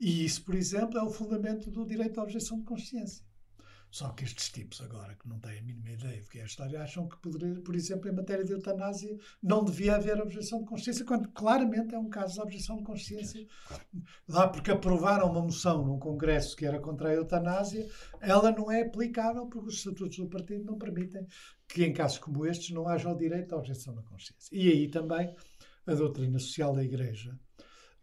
[0.00, 3.24] E isso, por exemplo, é o fundamento do direito à objeção de consciência.
[3.94, 6.46] Só que estes tipos, agora que não têm a mínima ideia do que é a
[6.46, 10.64] história, acham que, poderia, por exemplo, em matéria de eutanásia, não devia haver objeção de
[10.64, 13.46] consciência, quando claramente é um caso de objeção de consciência.
[14.28, 17.88] Lá porque aprovaram uma moção num congresso que era contra a eutanásia,
[18.20, 21.24] ela não é aplicável porque os estatutos do partido não permitem
[21.68, 24.48] que, em casos como estes, não haja o direito à objeção da consciência.
[24.50, 25.32] E aí também
[25.86, 27.38] a doutrina social da Igreja,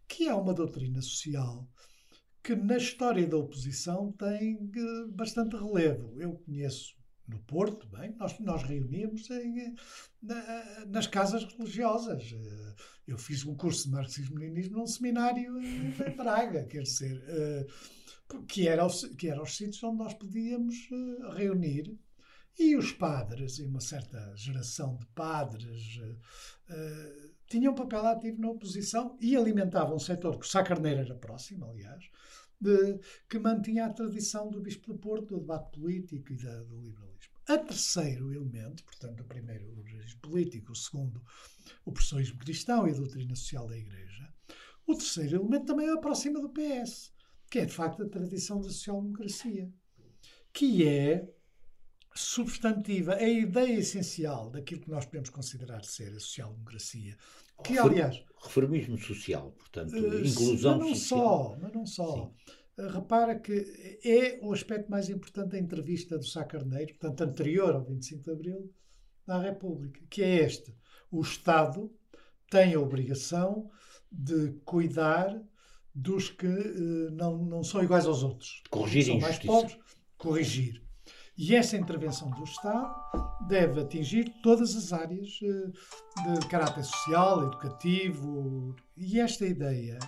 [0.08, 1.68] que é uma doutrina social
[2.42, 6.20] que na história da oposição tem eh, bastante relevo.
[6.20, 6.96] Eu conheço
[7.28, 9.74] no Porto, bem, nós, nós reuníamos em,
[10.20, 12.34] na, nas casas religiosas.
[13.06, 17.22] Eu fiz um curso de marxismo-leninismo num seminário em, Braga, quer dizer,
[18.48, 18.86] que era,
[19.16, 20.76] que era os sítios onde nós podíamos
[21.36, 21.96] reunir
[22.58, 26.00] e os padres, e uma certa geração de padres,
[27.52, 31.14] tinham um papel ativo na oposição e alimentavam um setor que o Sá Carneiro era
[31.14, 32.02] próximo, aliás,
[32.58, 32.98] de,
[33.28, 37.32] que mantinha a tradição do Bispo do Porto, do debate político e da, do liberalismo.
[37.46, 41.22] A terceiro elemento, portanto, o primeiro o liberalismo político, o segundo
[41.84, 44.32] o professorismo cristão e a doutrina social da Igreja,
[44.86, 47.12] o terceiro elemento também é aproxima do PS,
[47.50, 49.70] que é de facto a tradição da social-democracia,
[50.54, 51.28] que é
[52.14, 57.16] substantiva, é a ideia essencial daquilo que nós podemos considerar ser a social-democracia.
[57.64, 58.22] Que, aliás.
[58.42, 61.18] Reformismo social, portanto, uh, inclusão mas não social.
[61.18, 62.32] Só, mas não só.
[62.76, 67.74] Uh, repara que é o aspecto mais importante da entrevista do Sá Carneiro, portanto, anterior
[67.74, 68.74] ao 25 de Abril,
[69.26, 70.74] da República, que é este.
[71.10, 71.92] O Estado
[72.50, 73.70] tem a obrigação
[74.10, 75.40] de cuidar
[75.94, 78.62] dos que uh, não, não são iguais aos outros.
[78.70, 79.78] Corrigir são mais pobres,
[80.16, 80.82] corrigir.
[81.36, 82.94] E essa intervenção do Estado
[83.48, 88.76] deve atingir todas as áreas eh, de caráter social, educativo.
[88.96, 89.98] E esta ideia,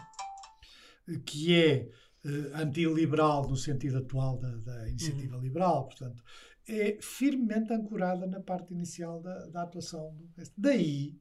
[1.08, 1.88] eh, que é
[2.24, 5.42] eh, antiliberal no sentido atual da, da iniciativa uhum.
[5.42, 6.22] liberal, portanto,
[6.68, 11.18] é firmemente ancorada na parte inicial da, da atuação do Daí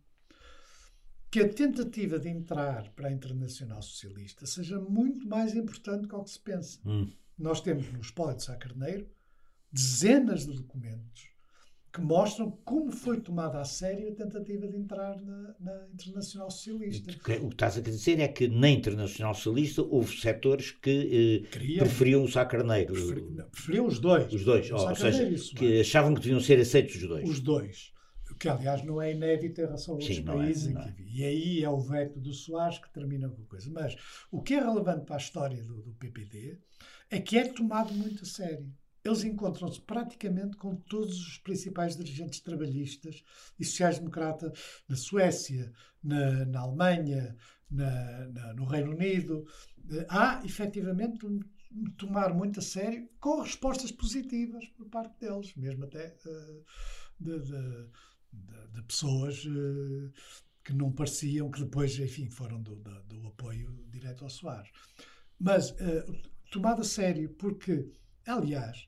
[1.32, 6.30] que a tentativa de entrar para a Internacional Socialista seja muito mais importante do que
[6.30, 6.80] se pensa.
[6.86, 7.12] Uhum.
[7.38, 9.10] Nós temos no espólio de Sá Carneiro
[9.74, 11.34] dezenas de documentos
[11.94, 17.12] que mostram como foi tomada a sério a tentativa de entrar na, na Internacional Socialista.
[17.12, 22.24] O que estás a dizer é que na Internacional Socialista houve setores que eh, preferiam
[22.24, 22.94] o Sá Carneiro.
[23.52, 24.34] preferiam os dois.
[24.34, 27.30] Os dois, ou, ou seja, que achavam que deviam ser aceitos os dois.
[27.30, 27.94] Os dois.
[28.32, 30.76] O que, aliás, não é inédito em relação a outros Sim, é, países.
[30.76, 30.96] É, é.
[31.00, 33.70] E aí é o veto do Soares que termina com a coisa.
[33.72, 33.96] Mas
[34.32, 36.58] o que é relevante para a história do, do PPD
[37.12, 38.74] é que é tomado muito a sério
[39.04, 43.24] eles encontram-se praticamente com todos os principais dirigentes trabalhistas
[43.60, 47.36] e sociais-democratas na Suécia, na, na Alemanha,
[47.70, 49.46] na, na, no Reino Unido.
[49.92, 51.40] Eh, há, efetivamente, um,
[51.98, 56.66] tomar muito a sério com respostas positivas por parte deles, mesmo até uh,
[57.20, 57.90] de, de,
[58.32, 60.14] de, de, pessoas uh,
[60.64, 64.72] que não pareciam, que depois, enfim, foram do, do, do apoio direto ao Soares.
[65.38, 65.76] Mas
[66.52, 67.92] tomado a sério, porque,
[68.26, 68.88] aliás,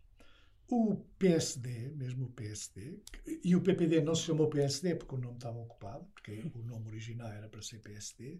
[0.67, 2.99] o PSD, mesmo o PSD,
[3.43, 6.87] e o PPD não se chamou PSD porque o nome estava ocupado, porque o nome
[6.87, 8.39] original era para ser PSD,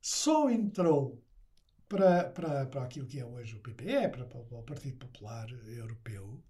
[0.00, 1.22] só entrou
[1.88, 6.40] para, para, para aquilo que é hoje o PPE, para, para o Partido Popular Europeu,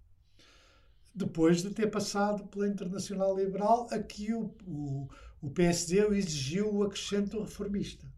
[1.15, 5.09] depois de ter passado pela Internacional Liberal, a que o, o,
[5.41, 8.11] o PSD exigiu o acrescento reformista.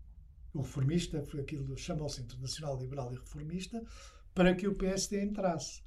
[0.53, 3.81] O reformista foi aquilo, chamou-se Internacional Liberal e Reformista,
[4.33, 5.81] para que o PSD entrasse.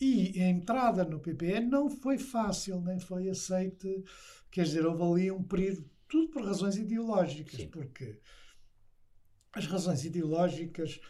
[0.00, 4.02] E a entrada no PPE não foi fácil, nem foi aceite.
[4.50, 7.68] Quer dizer, houve ali um período, tudo por razões ideológicas, Sim.
[7.68, 8.18] porque
[9.52, 11.00] as razões ideológicas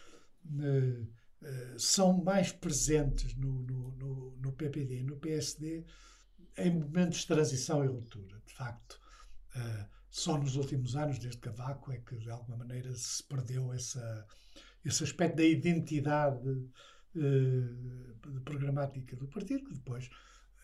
[0.45, 5.85] uh, uh, são mais presentes no, no, no, no PPD e no PSD
[6.57, 8.41] em momentos de transição e ruptura.
[8.45, 8.99] De facto,
[9.55, 14.27] uh, só nos últimos anos, desde Cavaco, é que de alguma maneira se perdeu essa,
[14.83, 16.69] esse aspecto da identidade
[18.43, 20.09] programática do partido, que depois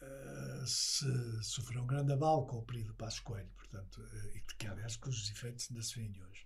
[0.01, 1.05] uh, se
[1.43, 5.29] sofreu um grande abalo com o período Passos Coelho, portanto, uh, e que, aliás, cujos
[5.29, 6.45] efeitos ainda se veem hoje.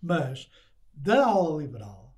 [0.00, 0.50] Mas,
[0.94, 2.16] da aula liberal,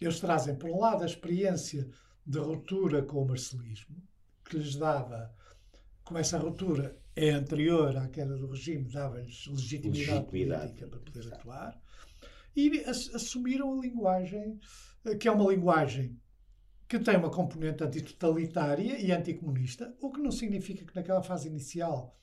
[0.00, 1.88] eles trazem, por um lado, a experiência
[2.26, 4.02] de ruptura com o marcelismo,
[4.44, 5.34] que lhes dava,
[6.04, 11.34] como essa ruptura é anterior à queda do regime, dava-lhes legitimidade, legitimidade, política para poder
[11.34, 11.80] atuar,
[12.54, 14.58] e assumiram a linguagem,
[15.20, 16.18] que é uma linguagem
[16.88, 22.16] que tem uma componente antitotalitária e anticomunista, o que não significa que naquela fase inicial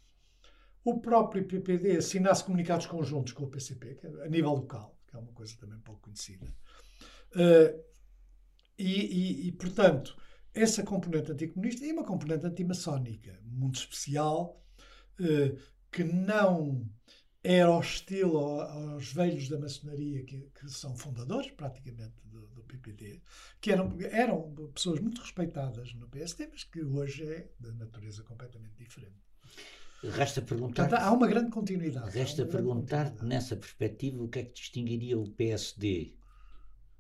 [0.84, 5.20] o próprio PPD assinasse comunicados conjuntos com o PCP, é a nível local, que é
[5.20, 6.46] uma coisa também pouco conhecida.
[7.32, 7.82] Uh,
[8.78, 10.18] e, e, e, portanto,
[10.54, 14.62] essa componente anticomunista e uma componente antimaçónica, muito especial,
[15.20, 15.58] uh,
[15.92, 16.86] que não
[17.44, 23.22] era hostil aos velhos da maçonaria, que, que são fundadores praticamente do, do, PPD,
[23.62, 28.76] que eram, eram pessoas muito respeitadas no PSD, mas que hoje é de natureza completamente
[28.78, 29.16] diferente.
[30.04, 30.90] Resta perguntar.
[30.90, 32.12] Portanto, há uma grande continuidade.
[32.12, 36.14] Resta perguntar, nessa perspectiva, o que é que distinguiria o PSD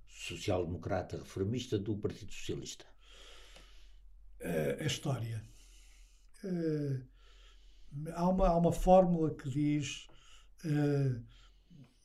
[0.08, 2.86] social-democrata reformista do Partido Socialista?
[4.80, 5.42] a história.
[8.14, 10.08] há, uma, há uma fórmula que diz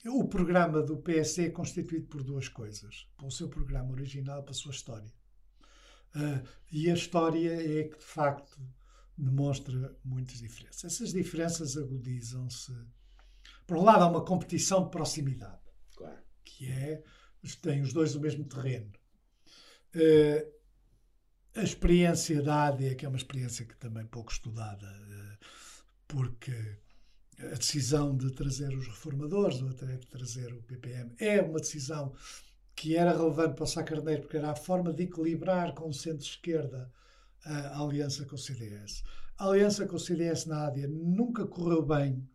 [0.07, 4.73] o programa do PSD é constituído por duas coisas: pelo seu programa original, pela sua
[4.73, 5.13] história.
[6.15, 8.61] Uh, e a história é que, de facto,
[9.17, 10.85] demonstra muitas diferenças.
[10.85, 12.73] Essas diferenças agudizam-se.
[13.67, 15.61] Por um lado, há uma competição de proximidade,
[15.95, 16.23] claro.
[16.45, 17.03] que é
[17.61, 18.91] têm os dois o mesmo terreno.
[19.95, 20.59] Uh,
[21.55, 25.47] a experiência da ADE, que é uma experiência que também pouco estudada, uh,
[26.07, 26.79] porque
[27.41, 32.13] a decisão de trazer os reformadores ou até de trazer o PPM é uma decisão
[32.75, 35.93] que era relevante para o Sá Carneiro, porque era a forma de equilibrar com o
[35.93, 36.93] centro-esquerda
[37.45, 39.03] a aliança com o CDS.
[39.37, 42.29] A aliança com o CDS na ADIA nunca correu bem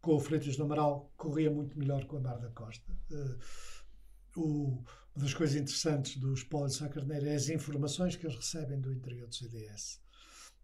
[0.00, 2.92] com o Freitas do Amaral, corria muito melhor com a Mar da Costa.
[3.10, 8.26] Uh, o, uma das coisas interessantes dos Paulo de Sá Carneiro é as informações que
[8.26, 10.00] eles recebem do interior do CDS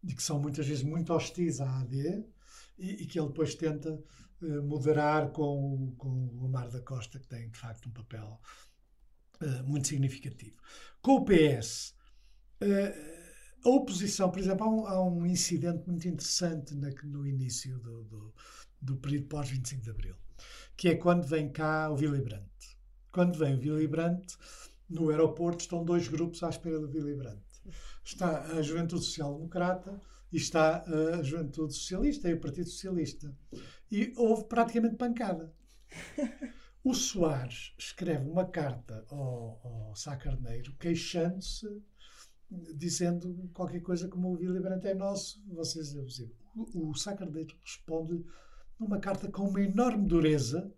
[0.05, 2.25] e que são muitas vezes muito hostis à AD
[2.81, 7.29] e, e que ele depois tenta uh, moderar com, com o Amar da Costa, que
[7.29, 8.41] tem de facto um papel
[9.43, 10.57] uh, muito significativo.
[11.03, 11.95] Com o PS,
[12.63, 17.79] uh, a oposição, por exemplo, há um, há um, incidente muito interessante na, no início
[17.79, 18.35] do, do,
[18.81, 20.17] do período pós-25 de Abril,
[20.77, 22.49] que é quando vem cá o Willy Brandt.
[23.13, 24.37] Quando vem o Willy Brandt,
[24.89, 27.43] no aeroporto estão dois grupos à espera do Willy Brandt.
[28.03, 30.01] Está a Juventude Social Democrata
[30.33, 33.35] e está a Juventude Socialista e o Partido Socialista.
[33.91, 35.53] E houve praticamente pancada.
[36.83, 41.67] O Soares escreve uma carta ao, ao Sá Carneiro queixando-se,
[42.75, 46.01] dizendo qualquer coisa como o Willy Brandt é nosso, vocês é
[46.57, 48.25] O, o Sá Carneiro responde
[48.79, 50.73] numa carta com uma enorme dureza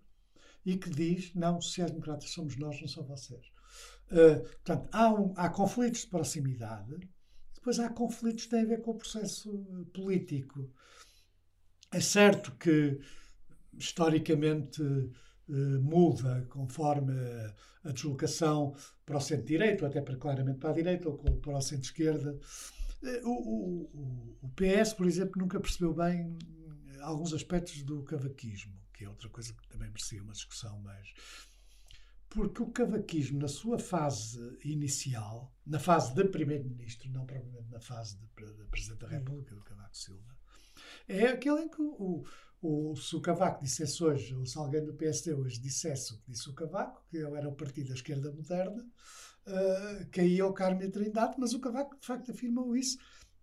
[0.67, 3.47] e que diz: não, sociais-democratas somos nós, não são vocês.
[4.11, 6.99] Uh, portanto, há, um, há conflitos de proximidade
[7.63, 10.69] depois há conflitos que têm a ver com o processo eh, político.
[11.93, 12.99] É certo que,
[13.79, 17.15] historicamente, eh, muda conforme
[17.85, 18.75] a deslocação
[19.07, 22.37] para o centro-direito, ou até para, claramente para a direita, ou para o centro-esquerda.
[23.05, 26.37] Eh, o, o, o, PS, por exemplo, nunca percebeu bem
[27.03, 31.15] alguns aspectos do cavaquismo, que é outra coisa que também merecia uma discussão mais
[32.33, 38.16] porque o cavaquismo, na sua fase inicial, na fase de primeiro-ministro, não propriamente na fase
[38.16, 40.37] de, de Presidente da República, do Cavaco Silva,
[41.07, 42.24] é aquele em que o,
[42.62, 46.30] o, se o Cavaco dissesse hoje, ou se alguém do PSD hoje dissesse o que
[46.30, 50.89] disse o Cavaco, que eu era o partido da esquerda moderna, uh, caía o Carme
[50.89, 52.97] Trindade, mas o Cavaco de facto afirmou isso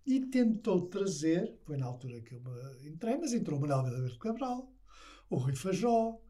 [0.04, 2.42] e tentou trazer, foi na altura que eu
[2.84, 4.72] entrei, mas entrou o Manuel Vilaver Cabral,
[5.28, 6.20] o Rui Fajó,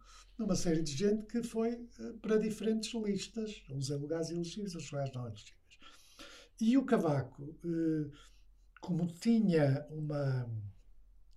[0.41, 4.91] numa série de gente que foi uh, para diferentes listas, uns em lugares elegíveis, outros
[4.91, 5.55] lugares não elegíveis.
[6.59, 8.11] E o Cavaco, uh,
[8.81, 10.51] como tinha uma,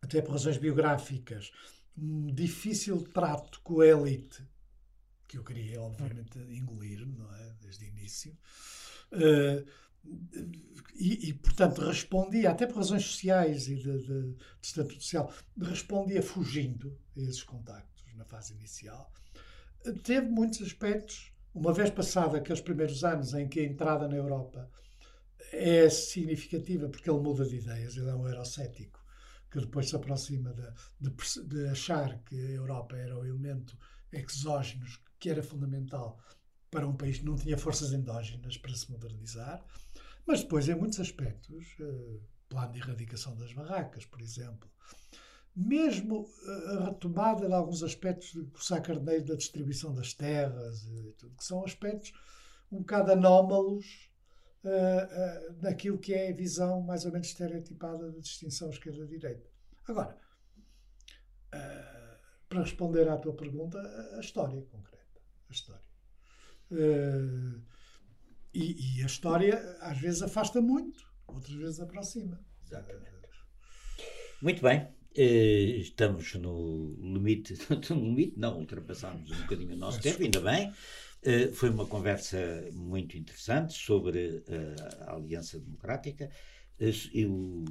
[0.01, 1.51] até por razões biográficas,
[1.97, 4.41] um difícil trato com a elite,
[5.27, 7.55] que eu queria, obviamente, engolir, não é?
[7.61, 8.37] Desde o início.
[9.11, 9.67] Uh,
[10.95, 16.21] e, e, portanto, respondia, até por razões sociais e de, de, de estatuto social, respondia
[16.21, 19.11] fugindo a esses contactos na fase inicial,
[20.03, 21.31] teve muitos aspectos.
[21.53, 24.69] Uma vez passado aqueles primeiros anos em que a entrada na Europa
[25.51, 29.03] é significativa porque ele muda de ideias, ele é um eurocético
[29.51, 30.67] que depois se aproxima de,
[30.99, 33.77] de, de achar que a Europa era o elemento
[34.11, 34.85] exógeno
[35.19, 36.19] que era fundamental
[36.71, 39.63] para um país que não tinha forças endógenas para se modernizar,
[40.25, 44.69] mas depois, em muitos aspectos, uh, plano de erradicação das barracas, por exemplo,
[45.55, 50.85] mesmo eh, a retomada de alguns aspectos de Sá Carneiro da distribuição das terras,
[51.17, 52.13] tudo, que são aspectos
[52.73, 54.11] um bocado anómalos
[54.63, 59.47] uh, uh, daquilo que é a visão mais ou menos estereotipada da distinção esquerda-direita.
[59.87, 60.17] Agora,
[61.53, 62.17] uh,
[62.49, 63.79] para responder à tua pergunta,
[64.15, 65.21] a história concreta.
[65.49, 65.83] A história.
[68.53, 72.43] E, e, a história às vezes afasta muito, outras vezes aproxima.
[72.65, 73.13] Exatamente.
[74.41, 75.02] Muito bem.
[75.15, 77.55] Uh, estamos no limite,
[77.91, 80.69] no limite, não, ultrapassámos um bocadinho o nosso tempo, ainda bem.
[81.21, 86.31] Uh, foi uma conversa muito interessante sobre uh, a Aliança Democrática.
[87.13, 87.63] eu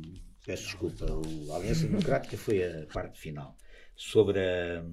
[0.47, 3.57] peço desculpa, a Aliança Democrática foi a parte final.
[3.97, 4.85] Sobre a,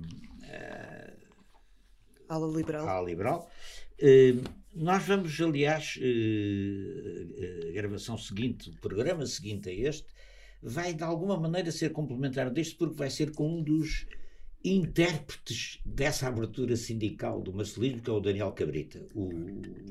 [2.27, 2.87] a ala liberal.
[2.87, 3.51] A ala liberal.
[4.73, 5.99] nós vamos, aliás,
[7.67, 10.07] a gravação seguinte, o programa seguinte a este,
[10.61, 14.05] vai de alguma maneira ser complementar deste, porque vai ser com um dos
[14.63, 19.29] intérpretes dessa abertura sindical do marcelismo, que é o Daniel Cabrita, o,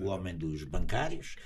[0.02, 1.36] o homem dos bancários.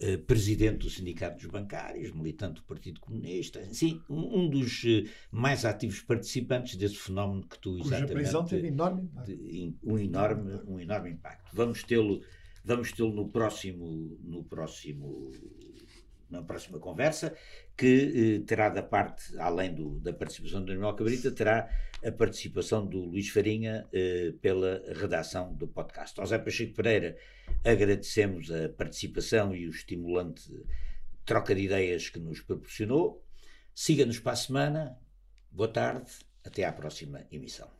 [0.00, 5.06] eh, presidente do Sindicato dos Bancários, militante do Partido Comunista, sim, um, um dos uh,
[5.30, 8.12] mais ativos participantes desse fenómeno que tu Cuja exatamente...
[8.14, 9.36] prisão teve enorme impacto.
[9.36, 11.54] De, um, enorme, um enorme impacto.
[11.54, 12.22] Vamos tê-lo
[12.64, 15.30] vamos tê-lo no próximo, no próximo
[16.30, 17.36] na próxima conversa,
[17.80, 21.66] que eh, terá da parte, além do, da participação do Daniel Cabrita, terá
[22.04, 26.20] a participação do Luís Farinha eh, pela redação do podcast.
[26.20, 27.16] Ao Zé Pacheco Pereira
[27.64, 30.52] agradecemos a participação e o estimulante
[31.24, 33.24] troca de ideias que nos proporcionou.
[33.74, 34.98] Siga-nos para a semana.
[35.50, 36.10] Boa tarde.
[36.44, 37.79] Até à próxima emissão.